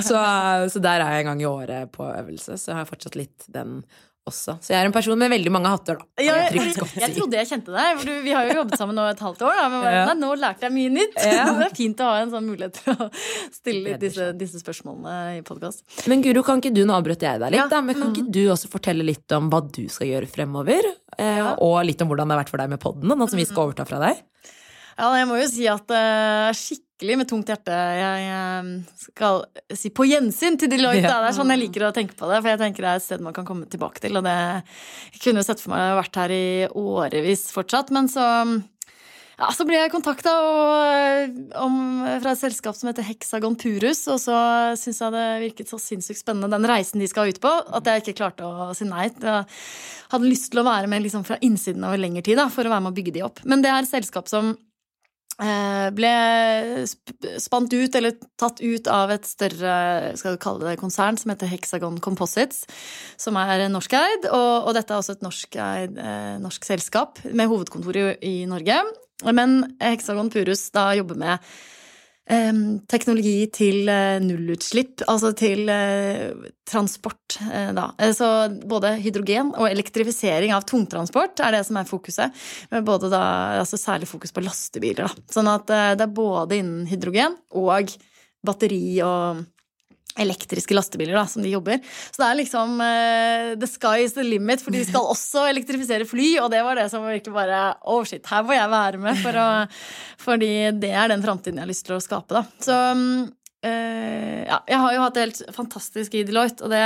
så, 0.00 0.20
så 0.72 0.80
der 0.80 1.02
er 1.04 1.10
jeg 1.12 1.20
en 1.20 1.26
gang 1.26 1.42
i 1.42 1.44
året 1.44 1.90
på 1.92 2.06
øvelse, 2.08 2.56
så 2.56 2.70
jeg 2.72 2.76
har 2.78 2.86
fortsatt 2.88 3.16
litt 3.18 3.44
den 3.52 3.82
også. 4.28 4.54
Så 4.64 4.72
jeg 4.72 4.78
er 4.80 4.88
en 4.88 4.94
person 4.94 5.18
med 5.20 5.28
veldig 5.32 5.50
mange 5.52 5.68
hatter, 5.68 5.98
da. 6.00 6.22
Ja, 6.24 6.36
jeg, 6.46 6.54
jeg, 6.56 6.88
jeg 7.02 7.14
trodde 7.18 7.36
jeg 7.36 7.48
kjente 7.50 7.74
deg. 7.74 7.98
For 8.00 8.08
du, 8.08 8.12
vi 8.24 8.32
har 8.32 8.48
jo 8.48 8.54
jobbet 8.60 8.80
sammen 8.80 8.96
nå 8.98 9.04
et 9.10 9.20
halvt 9.20 9.44
år. 9.44 9.58
Da, 9.60 9.66
men 9.72 9.84
Ja. 9.94 10.14
nå 10.16 10.30
lærte 10.40 10.64
jeg 10.68 10.74
mye 10.76 10.92
nytt. 10.94 11.18
Ja. 11.20 11.44
Det 11.60 11.66
er 11.68 11.74
fint 11.76 12.00
å 12.00 12.08
ha 12.08 12.22
en 12.22 12.32
sånn 12.32 12.48
mulighet 12.48 12.80
til 12.80 12.96
å 13.04 13.08
stille 13.52 13.96
disse, 14.00 14.30
disse 14.40 14.62
spørsmålene 14.64 15.38
i 15.38 15.42
podkast. 15.46 15.84
Men 16.10 16.24
Guro, 16.24 16.42
kan 16.46 16.62
ikke 16.62 16.72
du, 16.74 16.82
nå 16.88 16.96
avbrøt 16.96 17.22
jeg 17.26 17.42
deg 17.44 17.54
litt, 17.56 17.68
da, 17.72 17.82
men 17.84 17.98
kan 18.00 18.12
ikke 18.14 18.26
du 18.32 18.42
også 18.54 18.70
fortelle 18.72 19.04
litt 19.06 19.36
om 19.36 19.50
hva 19.52 19.60
du 19.68 19.84
skal 19.92 20.08
gjøre 20.14 20.30
fremover? 20.30 20.88
Eh. 21.18 21.42
Og 21.62 21.78
litt 21.86 22.00
om 22.02 22.08
hvordan 22.10 22.30
det 22.32 22.38
har 22.38 22.42
vært 22.46 22.54
for 22.54 22.64
deg 22.64 22.72
med 22.74 22.80
podden, 22.82 23.12
nå 23.12 23.28
som 23.28 23.38
vi 23.38 23.44
skal 23.48 23.68
overta 23.68 23.84
fra 23.88 24.00
deg? 24.08 24.24
Ja, 24.94 25.10
jeg 25.18 25.28
må 25.30 25.38
jo 25.40 25.46
si 25.50 25.64
at 25.70 25.86
det 25.90 26.00
er 26.00 26.58
skikkelig 26.58 27.16
med 27.20 27.28
tungt 27.30 27.48
hjerte 27.50 27.78
jeg 27.98 28.28
eh, 28.30 28.68
skal 29.06 29.40
si 29.74 29.90
på 29.94 30.06
gjensyn 30.06 30.58
til 30.60 30.70
Deloitte. 30.70 31.08
Ja. 31.08 31.18
Det 31.24 31.32
er 31.32 31.38
sånn 31.38 31.50
jeg 31.54 31.64
liker 31.64 31.88
å 31.88 31.94
tenke 31.96 32.14
på 32.18 32.28
det, 32.30 32.38
for 32.40 32.52
jeg 32.52 32.62
tenker 32.62 32.86
det 32.86 32.92
er 32.92 33.02
et 33.02 33.06
sted 33.06 33.24
man 33.24 33.34
kan 33.36 33.48
komme 33.48 33.66
tilbake 33.70 34.04
til. 34.04 34.14
Og 34.20 34.26
det 34.26 34.36
jeg 34.36 35.24
kunne 35.24 35.42
jo 35.42 35.48
sett 35.48 35.64
for 35.64 35.74
meg 35.74 35.82
å 35.82 35.90
ha 35.94 35.98
vært 36.02 36.20
her 36.22 36.36
i 36.36 36.46
årevis 36.70 37.48
fortsatt, 37.54 37.90
men 37.94 38.10
så 38.12 38.28
ja, 39.34 39.48
så 39.50 39.64
ble 39.66 39.80
jeg 39.80 39.90
kontakta 39.90 40.32
fra 41.50 42.30
et 42.30 42.38
selskap 42.38 42.76
som 42.78 42.86
heter 42.90 43.06
Hexagon 43.08 43.56
Purus, 43.58 44.04
og 44.12 44.20
så 44.22 44.36
syntes 44.78 45.00
jeg 45.02 45.14
det 45.14 45.24
virket 45.42 45.72
så 45.72 45.78
sinnssykt 45.82 46.20
spennende, 46.20 46.52
den 46.54 46.68
reisen 46.70 47.02
de 47.02 47.08
skal 47.10 47.32
ut 47.32 47.40
på, 47.42 47.50
at 47.50 47.90
jeg 47.90 48.04
ikke 48.04 48.18
klarte 48.20 48.46
å 48.46 48.70
si 48.78 48.86
nei. 48.86 49.08
Jeg 49.10 49.42
hadde 50.12 50.30
lyst 50.30 50.52
til 50.52 50.62
å 50.62 50.66
være 50.68 50.90
med 50.90 51.02
liksom 51.02 51.26
fra 51.26 51.40
innsiden 51.42 51.82
over 51.82 51.98
lengre 51.98 52.22
tid 52.26 52.38
da, 52.38 52.46
for 52.52 52.62
å 52.62 52.70
være 52.76 52.86
med 52.86 52.94
å 52.94 52.98
bygge 53.00 53.16
de 53.16 53.24
opp. 53.26 53.42
Men 53.42 53.64
det 53.64 53.72
er 53.72 53.82
et 53.82 53.90
selskap 53.90 54.30
som 54.30 54.54
eh, 54.54 54.63
ble 55.34 56.10
spant 57.42 57.72
ut, 57.72 57.96
eller 57.98 58.14
tatt 58.38 58.60
ut 58.62 58.88
av 58.90 59.10
et 59.10 59.26
større 59.26 59.74
skal 60.18 60.36
vi 60.36 60.42
kalle 60.42 60.68
det 60.68 60.78
konsern 60.78 61.18
som 61.18 61.32
heter 61.32 61.50
Hexagon 61.50 61.98
Composites, 62.02 62.64
som 63.20 63.38
er 63.40 63.66
norskeid. 63.72 64.28
Og, 64.30 64.68
og 64.68 64.74
dette 64.76 64.94
er 64.94 65.00
også 65.00 65.16
et 65.18 65.24
norsk, 65.26 65.58
eh, 65.58 66.36
norsk 66.42 66.68
selskap 66.68 67.22
med 67.32 67.50
hovedkontor 67.50 67.98
i, 67.98 68.06
i 68.22 68.34
Norge. 68.50 68.78
Men 69.24 69.76
Hexagon 69.82 70.30
Purus 70.30 70.68
da 70.74 70.90
jobber 70.98 71.18
med 71.18 71.34
eh, 71.36 71.83
teknologi 72.88 73.44
til 73.52 73.88
eh, 73.92 74.16
nullutslipp, 74.24 75.02
altså 75.10 75.34
til 75.36 75.68
eh, 75.68 76.32
transport, 76.64 77.36
eh, 77.50 77.70
da. 77.76 77.90
Så 78.16 78.28
både 78.64 78.94
hydrogen 79.04 79.52
og 79.52 79.68
elektrifisering 79.68 80.54
av 80.56 80.64
tungtransport 80.64 81.42
er 81.44 81.58
det 81.58 81.64
som 81.68 81.76
er 81.76 81.88
fokuset. 81.88 82.44
Med 82.72 82.86
både 82.88 83.12
da, 83.12 83.24
altså 83.60 83.80
særlig 83.80 84.08
fokus 84.08 84.32
på 84.32 84.44
lastebiler, 84.44 85.04
da. 85.04 85.26
Sånn 85.36 85.50
at 85.52 85.68
det 85.68 86.06
er 86.06 86.16
både 86.16 86.62
innen 86.62 86.88
hydrogen 86.88 87.36
og 87.52 87.92
batteri 88.44 89.00
og 89.04 89.44
elektriske 90.20 90.76
lastebiler 90.76 91.16
da, 91.18 91.24
som 91.30 91.42
de 91.42 91.52
jobber. 91.52 91.80
Så 92.10 92.22
det 92.22 92.28
er 92.28 92.38
liksom 92.38 92.74
uh, 92.78 93.52
the 93.58 93.68
sky 93.70 94.04
is 94.04 94.14
the 94.16 94.24
limit, 94.26 94.62
for 94.62 94.74
de 94.74 94.84
skal 94.86 95.10
også 95.14 95.46
elektrifisere 95.50 96.06
fly, 96.08 96.34
og 96.42 96.50
det 96.54 96.62
var 96.66 96.78
det 96.78 96.88
som 96.92 97.06
virkelig 97.06 97.34
bare 97.34 97.62
oh 97.90 98.04
shit, 98.06 98.24
her 98.30 98.44
må 98.46 98.56
jeg 98.56 98.74
være 98.74 99.00
med, 99.02 99.18
for 99.24 99.40
å, 99.40 99.48
fordi 100.26 100.52
det 100.82 100.92
er 100.94 101.10
den 101.10 101.24
framtiden 101.24 101.58
jeg 101.58 101.66
har 101.66 101.72
lyst 101.72 101.88
til 101.88 101.98
å 101.98 102.04
skape, 102.04 102.36
da. 102.36 102.44
Så 102.62 102.78
mm, 102.98 103.24
eh, 103.64 104.44
ja, 104.44 104.60
jeg 104.68 104.80
har 104.82 104.94
jo 104.94 105.02
hatt 105.04 105.16
det 105.16 105.26
helt 105.26 105.42
fantastisk 105.56 106.14
i 106.14 106.24
Deloitte, 106.26 106.64
og 106.66 106.72
det 106.72 106.84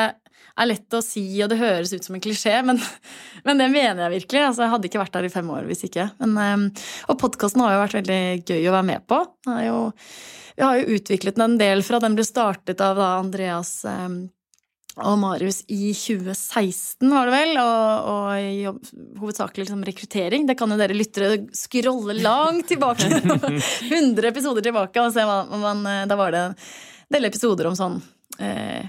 er 0.59 0.69
lett 0.69 0.97
å 0.97 1.03
si, 1.05 1.25
og 1.45 1.51
det 1.53 1.61
høres 1.61 1.93
ut 1.95 2.07
som 2.07 2.17
en 2.17 2.23
klisjé, 2.23 2.57
men, 2.69 2.81
men 3.47 3.63
det 3.63 3.69
mener 3.75 4.07
jeg 4.07 4.17
virkelig. 4.21 4.45
Altså, 4.49 4.65
jeg 4.65 4.75
hadde 4.75 4.91
ikke 4.91 5.03
vært 5.03 5.19
der 5.19 5.29
i 5.29 5.33
fem 5.33 5.53
år 5.55 5.69
hvis 5.69 5.87
ikke. 5.91 6.09
Men, 6.23 6.39
uh, 6.39 6.89
og 7.11 7.21
podkasten 7.21 7.65
har 7.65 7.77
jo 7.77 7.85
vært 7.85 8.01
veldig 8.01 8.23
gøy 8.43 8.69
å 8.71 8.75
være 8.79 8.89
med 8.95 9.07
på. 9.11 9.23
Vi 10.59 10.65
har 10.67 10.81
jo 10.81 10.97
utviklet 10.99 11.39
den 11.39 11.53
en 11.53 11.61
del 11.61 11.85
fra 11.87 12.01
den 12.03 12.19
ble 12.19 12.27
startet 12.27 12.83
av 12.83 12.99
da 12.99 13.13
Andreas 13.21 13.77
eh, 13.87 14.09
og 15.05 15.19
Marius 15.23 15.61
i 15.71 15.93
2016, 15.95 17.07
var 17.13 17.29
det 17.29 17.35
vel, 17.37 17.53
og, 17.63 18.11
og 18.11 18.51
jobb, 18.65 18.79
hovedsakelig 19.23 19.67
liksom 19.67 19.85
rekruttering. 19.87 20.47
Det 20.49 20.57
kan 20.59 20.75
jo 20.75 20.79
dere 20.81 20.97
lyttere 20.97 21.41
scrolle 21.57 22.17
langt 22.23 22.69
tilbake, 22.73 23.09
100 23.93 24.29
episoder 24.33 24.65
tilbake, 24.69 25.03
og 25.05 25.15
se 25.15 25.25
hva 25.29 25.43
man 25.63 25.83
Da 26.11 26.19
var 26.19 26.35
det 26.35 26.45
en 26.51 26.57
del 27.15 27.29
episoder 27.31 27.71
om 27.71 27.77
sånn 27.79 28.01
eh, 28.43 28.89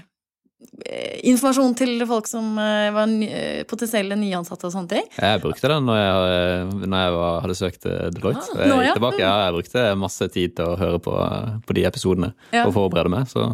informasjon 1.24 1.74
til 1.78 2.02
folk 2.08 2.28
som 2.28 2.56
eh, 2.60 2.90
var 2.94 3.08
ny, 3.08 3.26
eh, 3.28 3.62
potensielle 3.68 4.16
nyansatte 4.18 4.68
og 4.68 4.74
sånne 4.74 4.90
ting. 4.92 5.06
Jeg 5.16 5.40
brukte 5.42 5.70
den 5.72 5.86
når 5.88 6.00
jeg, 6.00 6.34
eh, 6.36 6.74
når 6.84 7.04
jeg 7.04 7.14
var, 7.16 7.38
hadde 7.44 7.56
søkt 7.58 7.86
Deloitte. 8.16 8.44
Ah, 8.56 8.66
nå, 8.68 8.80
ja. 8.80 8.90
gikk 8.90 8.98
tilbake, 9.00 9.22
ja, 9.24 9.34
jeg 9.46 9.56
brukte 9.56 9.86
masse 10.00 10.28
tid 10.34 10.56
til 10.58 10.72
å 10.72 10.78
høre 10.80 11.00
på, 11.04 11.14
på 11.66 11.76
de 11.78 11.86
episodene 11.88 12.32
Ja. 12.52 12.66
og 12.66 12.74
forberede 12.76 13.12
meg. 13.12 13.28
Så 13.32 13.46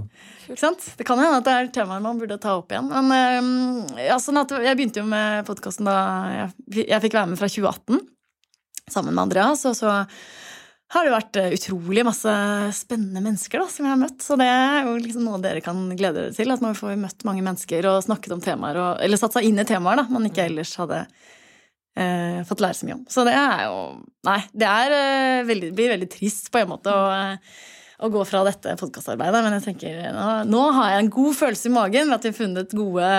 Ikke 0.46 0.62
sant? 0.62 0.84
Det 0.98 1.06
kan 1.06 1.20
hende 1.20 1.40
at 1.40 1.46
det 1.46 1.54
er 1.54 1.70
temaer 1.74 2.02
man 2.04 2.18
burde 2.20 2.38
ta 2.42 2.56
opp 2.58 2.72
igjen. 2.72 2.90
Men 2.90 3.12
eh, 3.14 4.08
ja, 4.08 4.18
sånn 4.22 4.38
jeg 4.40 4.78
begynte 4.78 5.02
jo 5.02 5.08
med 5.10 5.46
podkasten 5.48 5.88
da 5.88 5.96
jeg, 6.34 6.86
jeg 6.86 7.02
fikk 7.06 7.18
være 7.18 7.32
med 7.32 7.40
fra 7.40 7.50
2018 7.50 8.02
sammen 8.90 9.14
med 9.14 9.24
Andreas. 9.26 9.64
Og 9.66 9.74
så 9.78 9.94
har 10.94 11.06
det 11.06 11.14
vært 11.14 11.38
eh, 11.40 11.54
utrolig 11.56 12.04
masse 12.06 12.32
spennende 12.78 13.22
mennesker 13.24 13.62
da, 13.62 13.68
som 13.70 13.86
jeg 13.86 13.94
har 13.94 14.00
møtt. 14.00 14.20
Så 14.22 14.38
det 14.38 14.46
er 14.50 14.86
jo 14.86 14.96
liksom 15.02 15.26
noe 15.26 15.40
dere 15.42 15.64
kan 15.64 15.80
glede 15.94 16.20
dere 16.20 16.36
til. 16.36 16.52
At 16.54 16.62
man 16.64 16.78
får 16.78 16.94
møtt 17.00 17.26
mange 17.28 17.44
mennesker 17.46 17.90
og 17.90 18.04
snakket 18.06 18.36
om 18.36 18.44
temaer, 18.44 18.78
og, 18.82 18.92
eller 19.02 19.20
satt 19.20 19.38
seg 19.38 19.48
inn 19.48 19.58
i 19.62 19.66
temaer 19.66 20.02
da, 20.02 20.06
man 20.12 20.28
ikke 20.30 20.46
ellers 20.46 20.76
hadde 20.78 21.02
eh, 21.96 22.42
fått 22.46 22.62
lære 22.62 22.78
så 22.78 22.88
mye 22.88 22.98
om. 23.00 23.06
Så 23.10 23.26
det 23.26 23.34
er 23.38 23.64
jo 23.66 23.80
Nei, 24.26 24.40
det 24.58 24.66
er, 24.66 24.92
eh, 24.94 25.46
veldig, 25.46 25.72
blir 25.78 25.92
veldig 25.94 26.10
trist 26.10 26.48
på 26.50 26.58
en 26.62 26.70
måte 26.72 26.90
og 26.90 27.12
eh, 27.14 27.58
å 28.02 28.10
gå 28.12 28.20
fra 28.28 28.42
dette 28.44 28.74
podkastarbeidet, 28.76 29.40
men 29.44 29.54
jeg 29.56 29.64
tenker 29.70 30.00
nå, 30.12 30.26
nå 30.52 30.62
har 30.76 30.90
jeg 30.92 31.04
en 31.04 31.10
god 31.14 31.36
følelse 31.38 31.70
i 31.70 31.72
magen 31.72 32.10
ved 32.10 32.14
at 32.18 32.26
vi 32.26 32.32
har 32.32 32.36
funnet 32.36 32.74
gode, 32.76 33.10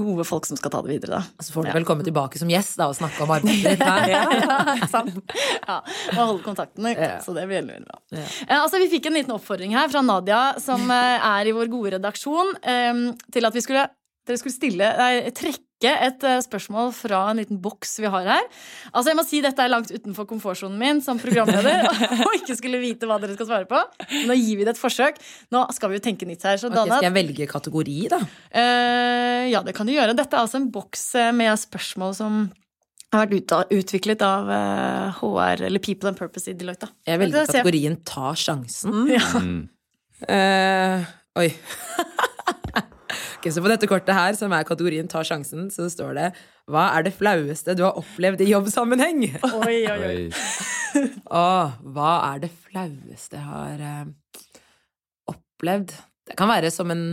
gode 0.00 0.26
folk 0.28 0.44
som 0.48 0.58
skal 0.60 0.72
ta 0.74 0.82
det 0.84 0.92
videre. 0.92 1.20
da. 1.22 1.42
Så 1.44 1.54
får 1.54 1.62
du 1.64 1.68
Ja. 1.70 1.74
vel 1.78 1.86
komme 1.88 2.04
tilbake 2.04 2.38
som 2.38 2.48
gjest 2.52 2.76
da, 2.76 2.88
og 2.92 2.96
snakke 2.98 3.22
om 3.24 3.30
arbeidet 3.32 3.64
ditt. 3.64 3.78
der. 3.80 4.08
ja, 5.68 5.78
og 6.16 6.20
holde 6.20 6.42
kontakten. 6.44 6.84
ikke? 6.90 7.08
Ja. 7.14 7.20
Så 7.24 7.34
det 7.36 7.46
blir 7.48 7.62
veldig, 7.62 7.78
bra. 7.86 7.98
Ja. 8.12 8.26
Eh, 8.48 8.56
altså, 8.60 8.80
vi 8.82 8.90
fikk 8.92 9.06
en 9.08 9.16
liten 9.18 9.34
oppfordring 9.36 9.72
her 9.76 9.88
fra 9.92 10.02
Nadia, 10.04 10.42
som 10.60 10.84
eh, 10.90 11.28
er 11.32 11.48
i 11.48 11.54
vår 11.56 11.70
gode 11.72 11.94
redaksjon, 11.96 12.54
eh, 12.62 13.02
til 13.32 13.48
at 13.48 13.56
vi 13.56 13.64
skulle, 13.64 13.86
dere 14.28 14.40
skulle 14.40 14.54
stille, 14.54 14.88
nei, 14.98 15.30
trekke 15.36 15.92
et 16.08 16.24
eh, 16.26 16.40
spørsmål 16.42 16.90
fra 16.96 17.20
en 17.30 17.38
liten 17.38 17.60
boks 17.62 17.98
vi 18.02 18.10
har 18.10 18.26
her. 18.26 18.46
Altså, 18.90 19.12
jeg 19.12 19.18
må 19.18 19.24
si 19.26 19.40
Dette 19.44 19.62
er 19.62 19.70
langt 19.70 19.92
utenfor 19.94 20.26
komfortsonen 20.30 20.78
min 20.80 21.02
som 21.04 21.20
programleder, 21.22 21.86
og 22.26 22.36
ikke 22.40 22.56
skulle 22.58 22.80
vite 22.82 23.08
hva 23.08 23.20
dere 23.22 23.36
skal 23.38 23.50
svare 23.50 23.68
på. 23.70 23.80
Men 24.10 24.32
nå 24.32 24.38
gir 24.40 24.60
vi 24.60 24.66
det 24.66 24.74
et 24.74 24.80
forsøk. 24.80 25.20
Nå 25.54 25.64
skal 25.76 25.92
vi 25.92 26.00
jo 26.00 26.04
tenke 26.08 26.28
nytt 26.28 26.46
her. 26.48 26.58
Så 26.60 26.70
okay, 26.70 26.80
Dana, 26.80 26.98
skal 26.98 27.08
jeg 27.08 27.16
velge 27.18 27.50
kategori, 27.50 27.98
da? 28.12 28.22
Uh, 28.52 29.44
ja, 29.52 29.62
det 29.66 29.76
kan 29.78 29.88
du 29.88 29.94
gjøre. 29.94 30.16
Dette 30.18 30.34
er 30.34 30.46
altså 30.46 30.60
en 30.60 30.70
boks 30.74 31.08
eh, 31.18 31.32
med 31.36 31.54
spørsmål 31.62 32.16
som 32.18 32.40
har 33.14 33.30
vært 33.30 33.72
utviklet 33.72 34.20
av 34.20 34.50
HR, 35.16 35.62
eller 35.70 35.80
People 35.80 36.10
and 36.10 36.18
Purpose 36.18 36.50
i 36.50 36.58
Deloitte. 36.58 36.90
da. 36.90 36.92
Jeg 37.08 37.22
velger 37.22 37.48
kategorien 37.48 37.96
Ta 38.04 38.34
sjansen. 38.36 39.06
Ja. 39.14 39.24
mm. 39.40 39.60
Uh, 40.28 41.06
oi. 41.38 41.52
Så 43.46 43.62
på 43.62 43.70
dette 43.70 43.86
kortet 43.86 44.16
her, 44.16 44.34
som 44.34 44.52
er 44.52 44.66
kategorien 44.66 45.08
Ta 45.10 45.22
sjansen, 45.26 45.68
så 45.70 45.86
står 45.92 46.16
det 46.18 46.28
Hva 46.70 46.88
er 46.96 47.06
det 47.06 47.14
flaueste 47.16 47.76
du 47.78 47.84
har 47.86 47.98
opplevd 48.00 48.42
i 48.42 48.50
jobbsammenheng? 48.50 49.24
Oi, 49.62 49.80
oi, 49.86 49.98
oi. 50.08 51.02
Å, 51.30 51.46
hva 51.94 52.12
er 52.32 52.46
det 52.46 52.52
flaueste 52.66 53.38
jeg 53.38 53.46
har 53.46 53.82
eh, 53.84 54.54
opplevd? 55.30 55.94
Det 56.28 56.36
kan 56.36 56.50
være 56.50 56.72
som 56.72 56.90
en, 56.92 57.04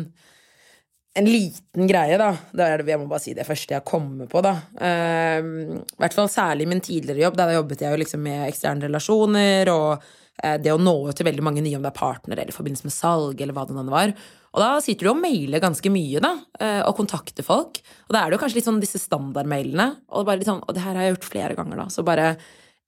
en 1.20 1.30
liten 1.30 1.88
greie, 1.88 2.18
da. 2.20 2.32
Det 2.56 2.66
er 2.66 2.82
det, 2.82 2.94
jeg 2.96 3.02
må 3.04 3.10
bare 3.12 3.24
si 3.24 3.36
det 3.38 3.48
første 3.48 3.78
jeg 3.78 3.88
kommer 3.88 4.30
på, 4.32 4.42
da. 4.44 4.56
Uh, 4.80 5.78
I 5.78 6.02
hvert 6.02 6.18
fall 6.18 6.32
særlig 6.32 6.66
i 6.66 6.72
min 6.74 6.84
tidligere 6.84 7.28
jobb. 7.28 7.38
Der 7.40 7.54
jobbet 7.60 7.84
jeg 7.86 7.94
jo 7.94 8.02
liksom 8.02 8.24
med 8.26 8.48
eksterne 8.48 8.88
relasjoner 8.88 9.72
og 9.76 9.92
eh, 10.42 10.58
det 10.64 10.74
å 10.74 10.82
nå 10.82 10.98
ut 11.06 11.20
til 11.20 11.30
veldig 11.30 11.46
mange 11.46 11.64
nye, 11.64 11.78
om 11.78 11.86
det 11.86 11.94
er 11.94 12.00
partnere 12.00 12.42
eller 12.42 12.56
i 12.56 12.58
forbindelse 12.58 12.90
med 12.90 12.98
salg 12.98 13.44
eller 13.44 13.56
hva 13.56 13.68
det 13.70 13.78
nå 13.78 13.86
var. 13.92 14.16
Og 14.56 14.62
da 14.64 14.76
sitter 14.80 15.10
du 15.10 15.12
og 15.12 15.20
mailer 15.20 15.60
ganske 15.60 15.90
mye, 15.92 16.22
da, 16.24 16.32
eh, 16.64 16.82
og 16.88 16.96
kontakter 16.96 17.44
folk. 17.44 17.82
Og 18.08 18.16
da 18.16 18.22
er 18.22 18.32
det 18.32 18.38
jo 18.38 18.44
kanskje 18.46 18.62
litt 18.62 18.70
sånn 18.70 18.84
disse 18.84 19.02
standardmailene, 19.04 19.90
og, 20.16 20.24
bare 20.24 20.40
litt 20.40 20.48
sånn, 20.48 20.64
og 20.64 20.78
det 20.78 20.86
her 20.86 20.96
har 20.96 21.04
jeg 21.04 21.18
gjort 21.18 21.28
flere 21.34 21.58
ganger, 21.58 21.82
da. 21.84 21.88
Så 21.92 22.06
bare 22.08 22.38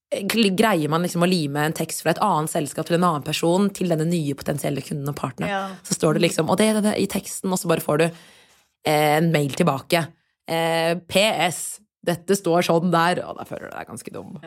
greier 0.08 0.88
man 0.88 1.04
liksom 1.04 1.26
å 1.26 1.28
lime 1.28 1.66
en 1.68 1.76
tekst 1.76 2.00
fra 2.00 2.14
et 2.14 2.22
annet 2.24 2.54
selskap 2.54 2.88
til 2.88 2.96
en 2.96 3.04
annen 3.10 3.26
person 3.26 3.68
til 3.76 3.92
denne 3.92 4.06
nye 4.08 4.38
potensielle 4.40 4.80
kunden 4.86 5.12
og 5.12 5.18
partneren. 5.20 5.52
Ja. 5.52 5.64
Så 5.84 5.98
står 5.98 6.16
det 6.16 6.24
liksom, 6.30 6.48
og 6.48 6.62
det, 6.62 6.70
det, 6.78 6.86
det 6.88 6.96
i 7.04 7.10
teksten, 7.12 7.52
og 7.52 7.60
så 7.60 7.68
bare 7.68 7.84
får 7.84 8.00
du 8.00 8.06
eh, 8.08 9.18
en 9.18 9.28
mail 9.34 9.52
tilbake. 9.60 10.06
Eh, 10.48 10.96
PS. 11.12 11.82
Dette 12.08 12.38
står 12.40 12.64
sånn 12.64 12.92
der. 12.94 13.20
Og 13.28 13.36
da 13.40 13.46
føler 13.48 13.68
du 13.68 13.76
deg 13.76 13.90
ganske 13.90 14.14
dum. 14.16 14.38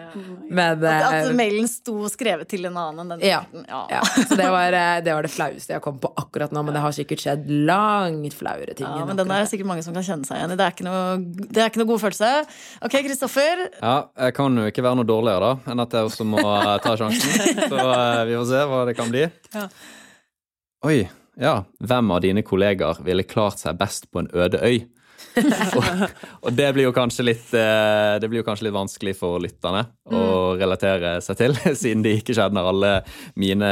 Men 0.49 0.81
At, 0.81 1.05
at 1.07 1.16
eh, 1.27 1.33
mailen 1.37 1.68
sto 1.68 2.09
skrevet 2.09 2.49
til 2.51 2.64
en 2.70 2.79
annen 2.81 3.03
enn 3.05 3.12
den 3.14 3.27
Ja. 3.29 3.42
ja. 3.68 3.83
ja, 3.92 4.01
så 4.16 4.38
det 4.38 4.49
var, 4.53 4.77
eh, 4.77 5.01
det 5.05 5.12
var 5.16 5.27
det 5.27 5.33
flaueste 5.35 5.75
jeg 5.77 5.85
kom 5.85 5.99
på 6.01 6.12
akkurat 6.20 6.55
nå, 6.57 6.62
men 6.66 6.77
det 6.77 6.83
har 6.85 6.96
sikkert 6.96 7.23
skjedd 7.25 7.51
langt 7.68 8.37
flauere 8.38 8.75
ting. 8.79 8.88
Ja, 8.88 9.05
men 9.09 9.20
den 9.20 9.31
er 9.35 9.44
sikkert 9.51 9.68
mange 9.70 9.85
som 9.87 9.96
kan 9.96 10.07
kjenne 10.07 10.29
seg 10.29 10.40
igjen 10.40 10.55
i. 10.57 10.59
Det 10.61 10.66
er 10.66 10.75
ikke 10.77 10.88
noe, 10.88 11.05
det 11.51 11.62
er 11.62 11.70
ikke 11.73 11.83
noe 11.83 11.90
god 11.92 12.03
følelse. 12.07 12.33
Ok, 12.88 12.99
Kristoffer. 13.07 13.64
Ja, 13.81 13.94
jeg 14.27 14.37
kan 14.40 14.57
jo 14.62 14.66
ikke 14.73 14.85
være 14.87 15.01
noe 15.03 15.09
dårligere 15.12 15.40
da 15.51 15.73
enn 15.75 15.85
at 15.85 15.96
jeg 15.96 16.09
også 16.11 16.27
må 16.29 16.42
eh, 16.42 16.75
ta 16.85 16.96
sjansen. 16.99 17.64
Så 17.70 17.88
vi 18.31 18.37
får 18.40 18.46
se 18.55 18.62
hva 18.73 18.85
det 18.88 18.96
kan 18.99 19.12
bli. 19.12 19.27
Ja. 19.55 19.66
Oi, 20.88 20.99
ja. 21.40 21.59
Hvem 21.85 22.11
av 22.16 22.23
dine 22.25 22.42
kollegaer 22.46 23.01
ville 23.05 23.27
klart 23.29 23.61
seg 23.61 23.77
best 23.81 24.09
på 24.12 24.23
en 24.25 24.31
øde 24.33 24.61
øy? 24.64 24.81
og, 25.78 25.85
og 26.42 26.54
det 26.56 26.68
blir 26.74 26.90
litt 27.22 27.52
eh, 27.54 28.16
Det 28.20 28.28
blir 28.28 28.40
jo 28.40 28.46
kanskje 28.46 28.66
litt 28.66 28.74
vanskelig 28.74 29.14
for 29.18 29.38
lytterne 29.42 29.85
å 30.11 30.56
relatere 30.59 31.18
seg 31.24 31.38
til, 31.38 31.56
siden 31.83 32.02
de 32.06 32.16
ikke 32.18 32.37
kjenner 32.37 32.70
alle 32.72 32.92
mine, 33.38 33.70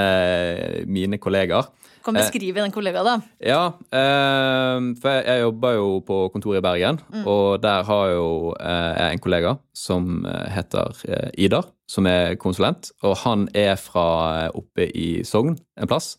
mine 0.87 1.19
kollegaer. 1.19 1.67
Kan 2.05 2.17
beskrive 2.17 2.63
den 2.63 2.73
kollegaen, 2.73 3.05
da. 3.05 3.17
Ja, 3.43 3.63
eh, 3.93 4.87
for 5.03 5.19
jeg, 5.19 5.43
jobber 5.43 5.75
jo 5.77 5.89
på 6.07 6.21
kontoret 6.33 6.63
i 6.63 6.65
Bergen, 6.65 7.01
og 7.25 7.59
der 7.63 7.85
har 7.85 8.13
jo 8.15 8.29
eh, 8.55 8.93
jeg 8.95 9.17
en 9.17 9.25
kollega 9.25 9.57
som 9.77 10.23
eh, 10.25 10.47
heter 10.55 11.03
eh, 11.09 11.29
Idar, 11.49 11.69
som 11.91 12.09
er 12.09 12.39
konsulent, 12.41 12.93
og 13.03 13.19
han 13.25 13.49
er 13.57 13.75
fra 13.81 14.09
eh, 14.45 14.51
oppe 14.57 14.89
i 14.89 15.09
Sogn 15.27 15.59
en 15.77 15.91
plass. 15.91 16.15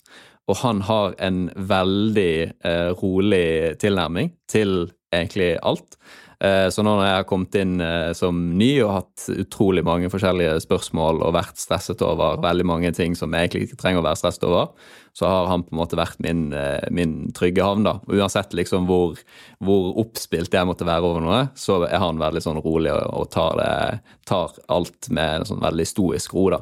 Og 0.50 0.58
han 0.64 0.82
har 0.82 1.14
en 1.22 1.44
veldig 1.54 2.34
eh, 2.66 2.90
rolig 2.98 3.78
tilnærming 3.82 4.32
til 4.50 4.90
egentlig 5.12 5.58
alt. 5.64 5.98
Eh, 6.40 6.70
Så 6.72 6.84
nå 6.86 6.94
når 6.96 7.04
jeg 7.06 7.18
har 7.18 7.28
kommet 7.28 7.56
inn 7.60 7.82
eh, 7.84 8.12
som 8.16 8.38
ny 8.58 8.70
og 8.86 8.94
hatt 8.96 9.26
utrolig 9.34 9.84
mange 9.84 10.08
forskjellige 10.12 10.62
spørsmål 10.64 11.20
og 11.26 11.36
vært 11.36 11.60
stresset 11.60 12.00
over 12.06 12.40
veldig 12.44 12.68
mange 12.70 12.94
ting 12.96 13.18
som 13.18 13.34
jeg 13.36 13.50
egentlig 13.50 13.68
ikke 13.68 13.82
trenger 13.82 14.00
å 14.04 14.08
være 14.08 14.22
stresset 14.22 14.48
over, 14.48 14.72
så 15.20 15.28
har 15.28 15.50
han 15.50 15.66
på 15.66 15.74
en 15.74 15.80
måte 15.82 15.98
vært 16.00 16.22
min, 16.24 16.46
eh, 16.56 16.86
min 16.96 17.34
trygge 17.36 17.66
havn. 17.66 17.84
da. 17.84 17.98
Uansett 18.08 18.54
liksom 18.56 18.88
hvor, 18.88 19.20
hvor 19.60 19.90
oppspilt 20.00 20.54
jeg 20.56 20.70
måtte 20.70 20.88
være 20.88 21.04
over 21.10 21.26
noe, 21.26 21.42
så 21.60 21.82
er 21.90 22.00
han 22.00 22.22
veldig 22.22 22.44
sånn 22.46 22.62
rolig 22.64 22.94
og, 22.96 23.28
tar, 23.34 23.58
det, 23.60 24.00
tar 24.30 24.56
alt 24.72 25.10
med 25.12 25.42
en 25.42 25.50
sånn 25.50 25.64
veldig 25.66 25.88
stoisk 25.92 26.38
ro. 26.38 26.46
da. 26.56 26.62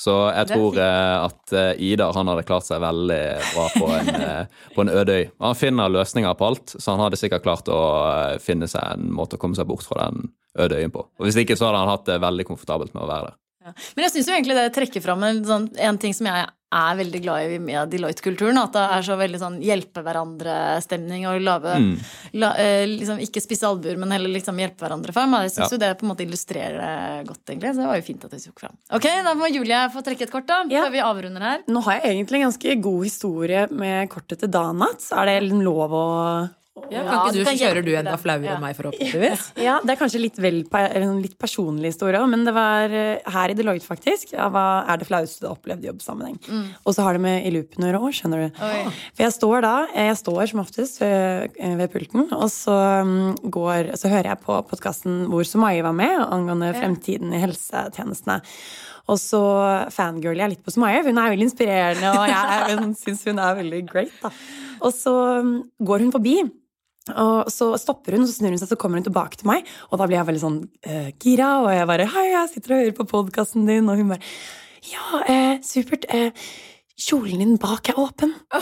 Så 0.00 0.16
jeg 0.32 0.48
tror 0.54 0.80
at 0.80 1.52
Ida, 1.52 1.74
Idar 1.90 2.16
han 2.16 2.30
hadde 2.30 2.46
klart 2.48 2.64
seg 2.64 2.80
veldig 2.80 3.20
bra 3.50 3.66
på 3.74 3.90
en, 3.98 4.10
på 4.76 4.84
en 4.86 4.92
øde 4.94 5.18
øy. 5.18 5.24
Han 5.42 5.58
finner 5.58 5.92
løsninger 5.92 6.38
på 6.38 6.46
alt, 6.46 6.72
så 6.78 6.94
han 6.94 7.02
hadde 7.04 7.18
sikkert 7.20 7.44
klart 7.44 7.68
å 7.68 7.82
finne 8.40 8.70
seg 8.70 8.94
en 8.94 9.09
måte 9.16 9.36
å 9.36 9.42
komme 9.42 9.56
seg 9.58 9.66
bort 9.66 9.82
fra 9.86 10.10
den 10.10 10.30
øde 10.58 10.76
øyen 10.80 10.90
på. 10.94 11.06
Og 11.18 11.26
Hvis 11.26 11.36
ikke 11.36 11.56
så 11.58 11.66
hadde 11.70 11.78
han 11.84 11.88
hatt 11.94 12.04
det 12.06 12.20
veldig 12.20 12.44
komfortabelt 12.48 12.94
med 12.94 13.02
å 13.04 13.10
være 13.10 13.30
der. 13.30 13.36
Ja. 13.60 13.72
Men 13.94 14.04
jeg 14.06 14.12
syns 14.14 14.26
jo 14.30 14.32
egentlig 14.38 14.56
det 14.56 14.70
trekker 14.72 15.02
fram 15.04 15.22
en, 15.22 15.44
sånn, 15.44 15.66
en 15.78 15.98
ting 16.00 16.14
som 16.16 16.26
jeg 16.30 16.46
er 16.72 16.94
veldig 16.96 17.20
glad 17.20 17.50
i 17.52 17.58
med 17.58 17.90
Deloitte-kulturen. 17.92 18.56
At 18.62 18.72
det 18.72 18.84
er 18.96 19.02
så 19.04 19.16
veldig 19.20 19.40
sånn 19.42 19.58
hjelpe 19.60 20.00
hverandre-stemning 20.06 21.26
og 21.28 21.40
lave 21.42 21.74
Mm. 21.76 21.98
la, 22.40 22.52
eh, 22.56 22.86
liksom 22.86 23.18
Ikke 23.20 23.42
spisse 23.42 23.66
albuer, 23.68 23.98
men 23.98 24.10
heller 24.10 24.30
liksom 24.30 24.56
hjelpe 24.56 24.78
hverandre 24.86 25.12
fram. 25.12 25.32
Jeg 25.42 25.50
syns 25.52 25.70
Ja. 25.70 25.76
jo 25.76 25.78
det 25.78 25.98
på 25.98 26.04
en 26.04 26.08
måte 26.14 26.24
illustrerer 26.24 26.78
det 26.80 27.26
godt, 27.28 27.44
egentlig. 27.46 27.74
Så 27.74 27.76
det 27.82 27.86
var 27.86 27.96
jo 27.96 28.02
fint 28.02 28.24
at 28.24 28.30
du 28.30 28.36
tok 28.38 28.60
fram. 28.60 28.76
Ok, 28.92 29.02
da 29.02 29.34
må 29.34 29.52
Julie 29.52 29.88
få 29.90 30.02
trekke 30.02 30.22
et 30.22 30.30
kort, 30.30 30.46
da. 30.46 30.64
Ja. 30.70 30.84
Før 30.86 30.92
vi 30.92 30.98
avrunder 31.00 31.40
her. 31.40 31.58
Nå 31.68 31.82
har 31.82 32.00
jeg 32.00 32.16
egentlig 32.16 32.40
en 32.40 32.50
ganske 32.50 32.80
god 32.82 33.04
historie 33.04 33.66
med 33.70 34.08
kortet 34.08 34.38
til 34.38 34.48
Danat. 34.48 35.12
Er 35.12 35.26
det 35.26 35.52
lov 35.52 35.90
å 35.90 36.50
Ja, 36.90 37.02
kan 37.02 37.34
ikke 37.34 37.40
du 37.42 37.48
så 37.48 37.54
kjører 37.58 37.82
du 37.82 37.88
enda 37.98 38.12
flauere 38.20 38.52
enn 38.54 38.62
meg, 38.62 38.76
forhåpentligvis. 38.78 39.46
Ja, 39.66 39.80
det 39.82 39.90
er 39.90 39.98
kanskje 39.98 40.20
litt, 40.22 40.36
vel, 40.38 40.60
litt 41.18 41.34
personlig 41.40 41.90
historie 41.90 42.20
men 42.30 42.44
det 42.46 42.52
var 42.54 42.92
eh, 42.94 43.32
her 43.34 43.50
i 43.50 43.56
Deloitte, 43.58 43.88
faktisk. 43.88 44.36
Ja, 44.36 44.46
hva 44.54 44.84
er 44.86 45.00
det 45.00 45.08
flaueste 45.08 45.42
du 45.42 45.48
har 45.48 45.56
opplevd 45.56 45.82
i 45.82 45.90
jobbsammenheng? 45.90 46.38
Og 46.84 46.94
så 46.94 47.06
har 47.06 47.18
det 47.18 47.24
med 47.24 47.48
i 47.48 47.52
loopen 47.54 47.86
å 47.86 47.90
gjøre 47.90 48.12
skjønner 48.20 48.44
du. 48.44 48.60
Oi. 48.66 48.84
For 49.16 49.24
jeg 49.26 49.34
står 49.34 49.64
da, 49.66 49.72
jeg 49.98 50.20
står 50.20 50.52
som 50.52 50.62
oftest 50.62 51.02
ved, 51.02 51.58
ved 51.80 51.90
pulten, 51.92 52.28
og 52.38 52.46
så, 52.54 52.76
mm, 53.06 53.50
går, 53.50 53.92
så 53.98 54.12
hører 54.12 54.30
jeg 54.32 54.42
på 54.46 54.60
podkasten 54.70 55.24
hvor 55.32 55.46
Sumaya 55.48 55.82
var 55.88 55.98
med, 55.98 56.22
angående 56.28 56.70
fremtiden 56.78 57.34
i 57.34 57.42
helsetjenestene. 57.42 58.40
Og 59.10 59.18
så 59.18 59.42
fangirler 59.90 60.44
jeg 60.44 60.54
litt 60.54 60.64
på 60.64 60.70
Sumaya, 60.74 61.02
for 61.02 61.10
hun 61.10 61.18
er 61.18 61.32
veldig 61.34 61.48
inspirerende, 61.48 62.14
og 62.14 62.30
jeg 62.30 62.80
syns 63.00 63.26
hun 63.26 63.42
er 63.42 63.58
veldig 63.58 63.84
great. 63.90 64.14
da. 64.22 64.30
Og 64.86 64.94
så 64.94 65.14
mm, 65.42 65.54
går 65.82 66.06
hun 66.06 66.14
forbi. 66.14 66.36
Og 67.08 67.48
så 67.50 67.72
stopper 67.80 68.16
hun, 68.16 68.26
så 68.28 68.36
snur 68.36 68.52
hun 68.52 68.60
seg, 68.60 68.70
så 68.70 68.78
kommer 68.78 69.00
hun 69.00 69.06
tilbake 69.06 69.40
til 69.40 69.48
meg. 69.50 69.68
Og 69.90 70.00
da 70.00 70.06
blir 70.06 70.18
jeg 70.18 70.28
veldig 70.28 70.42
sånn 70.42 70.58
eh, 70.84 71.10
gira, 71.22 71.52
og 71.64 71.70
jeg 71.72 71.88
bare 71.88 72.08
'Hei, 72.12 72.26
jeg 72.30 72.50
sitter 72.52 72.74
og 72.74 72.82
hører 72.82 72.98
på 72.98 73.08
podkasten 73.14 73.66
din', 73.66 73.88
og 73.88 73.96
hun 73.96 74.12
bare 74.12 74.24
'Ja, 74.84 75.22
eh, 75.26 75.58
supert. 75.64 76.04
Eh, 76.08 76.30
kjolen 77.00 77.40
din 77.40 77.56
bak 77.56 77.88
er 77.88 77.98
åpen'. 77.98 78.34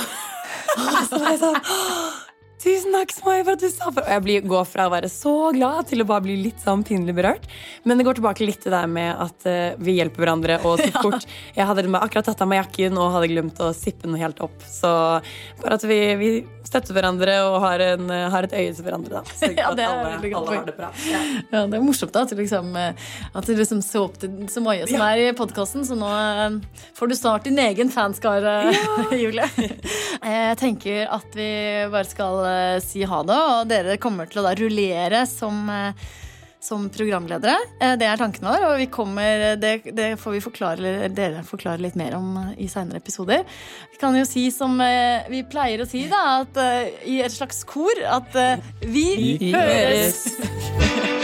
Og 0.78 1.08
så 1.08 1.18
var 1.18 1.30
jeg 1.32 1.40
sånn 1.40 1.58
«Åh, 1.58 2.17
Tusen 2.58 2.94
takk, 2.94 3.12
Smai, 3.14 3.36
for 3.46 3.54
at 3.54 3.62
du 3.62 3.68
sa 3.70 3.90
for 3.92 4.02
Og 4.02 4.10
jeg 4.10 4.22
blir, 4.24 4.46
går 4.50 4.64
fra 4.66 4.88
å 4.88 4.92
være 4.92 5.10
så 5.12 5.34
glad 5.54 5.86
til 5.92 6.02
å 6.02 6.08
bare 6.08 6.24
bli 6.24 6.34
litt 6.42 6.58
sånn 6.64 6.82
pinlig 6.86 7.14
berørt. 7.14 7.46
Men 7.86 8.00
det 8.00 8.06
går 8.08 8.18
tilbake 8.18 8.46
litt 8.46 8.60
til 8.64 8.74
det 8.74 8.82
med 8.90 9.12
at 9.14 9.46
uh, 9.46 9.78
vi 9.78 9.94
hjelper 10.00 10.24
hverandre. 10.24 10.58
Og 10.66 10.82
så 10.82 10.90
fort 11.04 11.26
Jeg 11.54 11.68
hadde 11.68 11.86
akkurat 12.00 12.26
tatt 12.32 12.42
av 12.42 12.50
meg 12.50 12.64
jakken 12.64 12.98
og 12.98 13.12
hadde 13.14 13.30
glemt 13.30 13.62
å 13.62 13.70
sippe 13.76 14.08
den 14.08 14.18
helt 14.18 14.42
opp. 14.42 14.56
Så 14.66 14.90
bare 15.62 15.78
at 15.78 15.86
vi, 15.86 16.00
vi 16.18 16.32
støtter 16.68 16.96
hverandre 16.96 17.34
og 17.46 17.58
har, 17.62 17.82
en, 17.94 18.10
har 18.32 18.46
et 18.46 18.54
øye 18.58 18.72
til 18.74 18.84
hverandre, 18.86 19.20
da. 19.20 19.36
Sørger 19.38 19.60
Ja, 19.62 19.70
det 19.76 19.84
er 19.84 19.92
alle, 19.92 20.10
veldig 20.16 20.32
godt 20.32 20.50
alle 20.50 20.58
har 20.58 20.66
det 20.68 20.76
bra. 20.76 20.90
Ja, 21.08 21.62
Det 21.70 21.78
er 21.78 21.84
morsomt 21.84 22.14
da, 22.14 22.24
at 22.26 22.34
du 22.34 22.42
liksom, 22.42 22.70
eh, 22.78 23.06
at 23.32 23.48
du 23.48 23.54
liksom 23.54 23.82
så 23.84 24.04
opp 24.08 24.18
til 24.20 24.34
så 24.52 24.62
mye 24.64 24.88
som 24.90 25.04
er 25.06 25.22
i 25.22 25.30
podkasten. 25.38 25.86
Så 25.88 25.96
nå 25.98 26.10
uh, 26.10 26.58
får 26.98 27.12
du 27.12 27.16
snart 27.18 27.48
din 27.48 27.60
egen 27.62 27.92
fanskare, 27.94 28.58
Julie. 29.22 29.48
Jeg 30.18 30.58
tenker 30.60 31.06
at 31.14 31.38
vi 31.38 31.50
bare 31.92 32.08
skal 32.08 32.47
si 32.84 33.02
ha 33.08 33.20
det, 33.26 33.36
og 33.58 33.68
dere 33.70 33.98
kommer 34.02 34.30
til 34.30 34.42
å 34.42 34.48
da 34.48 34.54
rullere 34.58 35.26
som 35.30 35.68
eh, 35.72 36.08
som 36.60 36.88
programledere. 36.90 37.54
Eh, 37.80 37.92
Det 38.00 38.02
er 38.08 38.18
tanken 38.18 38.42
vår, 38.48 38.64
og 38.66 38.72
vi 38.80 38.88
kommer, 38.90 39.44
det, 39.62 39.76
det 39.94 40.08
får 40.18 40.32
vi 40.34 40.40
forklare, 40.42 40.94
dere 41.14 41.44
forklare 41.46 41.78
litt 41.84 41.94
mer 41.94 42.16
om 42.18 42.32
eh, 42.40 42.64
i 42.64 42.66
senere 42.68 42.98
episoder. 42.98 43.44
Vi 43.92 44.00
kan 44.02 44.16
jo 44.18 44.24
si 44.26 44.48
som 44.50 44.74
eh, 44.82 45.22
vi 45.30 45.44
pleier 45.46 45.84
å 45.84 45.86
si, 45.88 46.02
da, 46.10 46.24
at 46.42 46.58
eh, 46.58 46.90
i 47.14 47.20
et 47.22 47.30
slags 47.36 47.62
kor, 47.62 47.94
at 48.10 48.34
eh, 48.34 48.58
vi, 48.82 49.06
Vi 49.38 49.52
høres. 49.54 50.24
høres. 50.34 51.14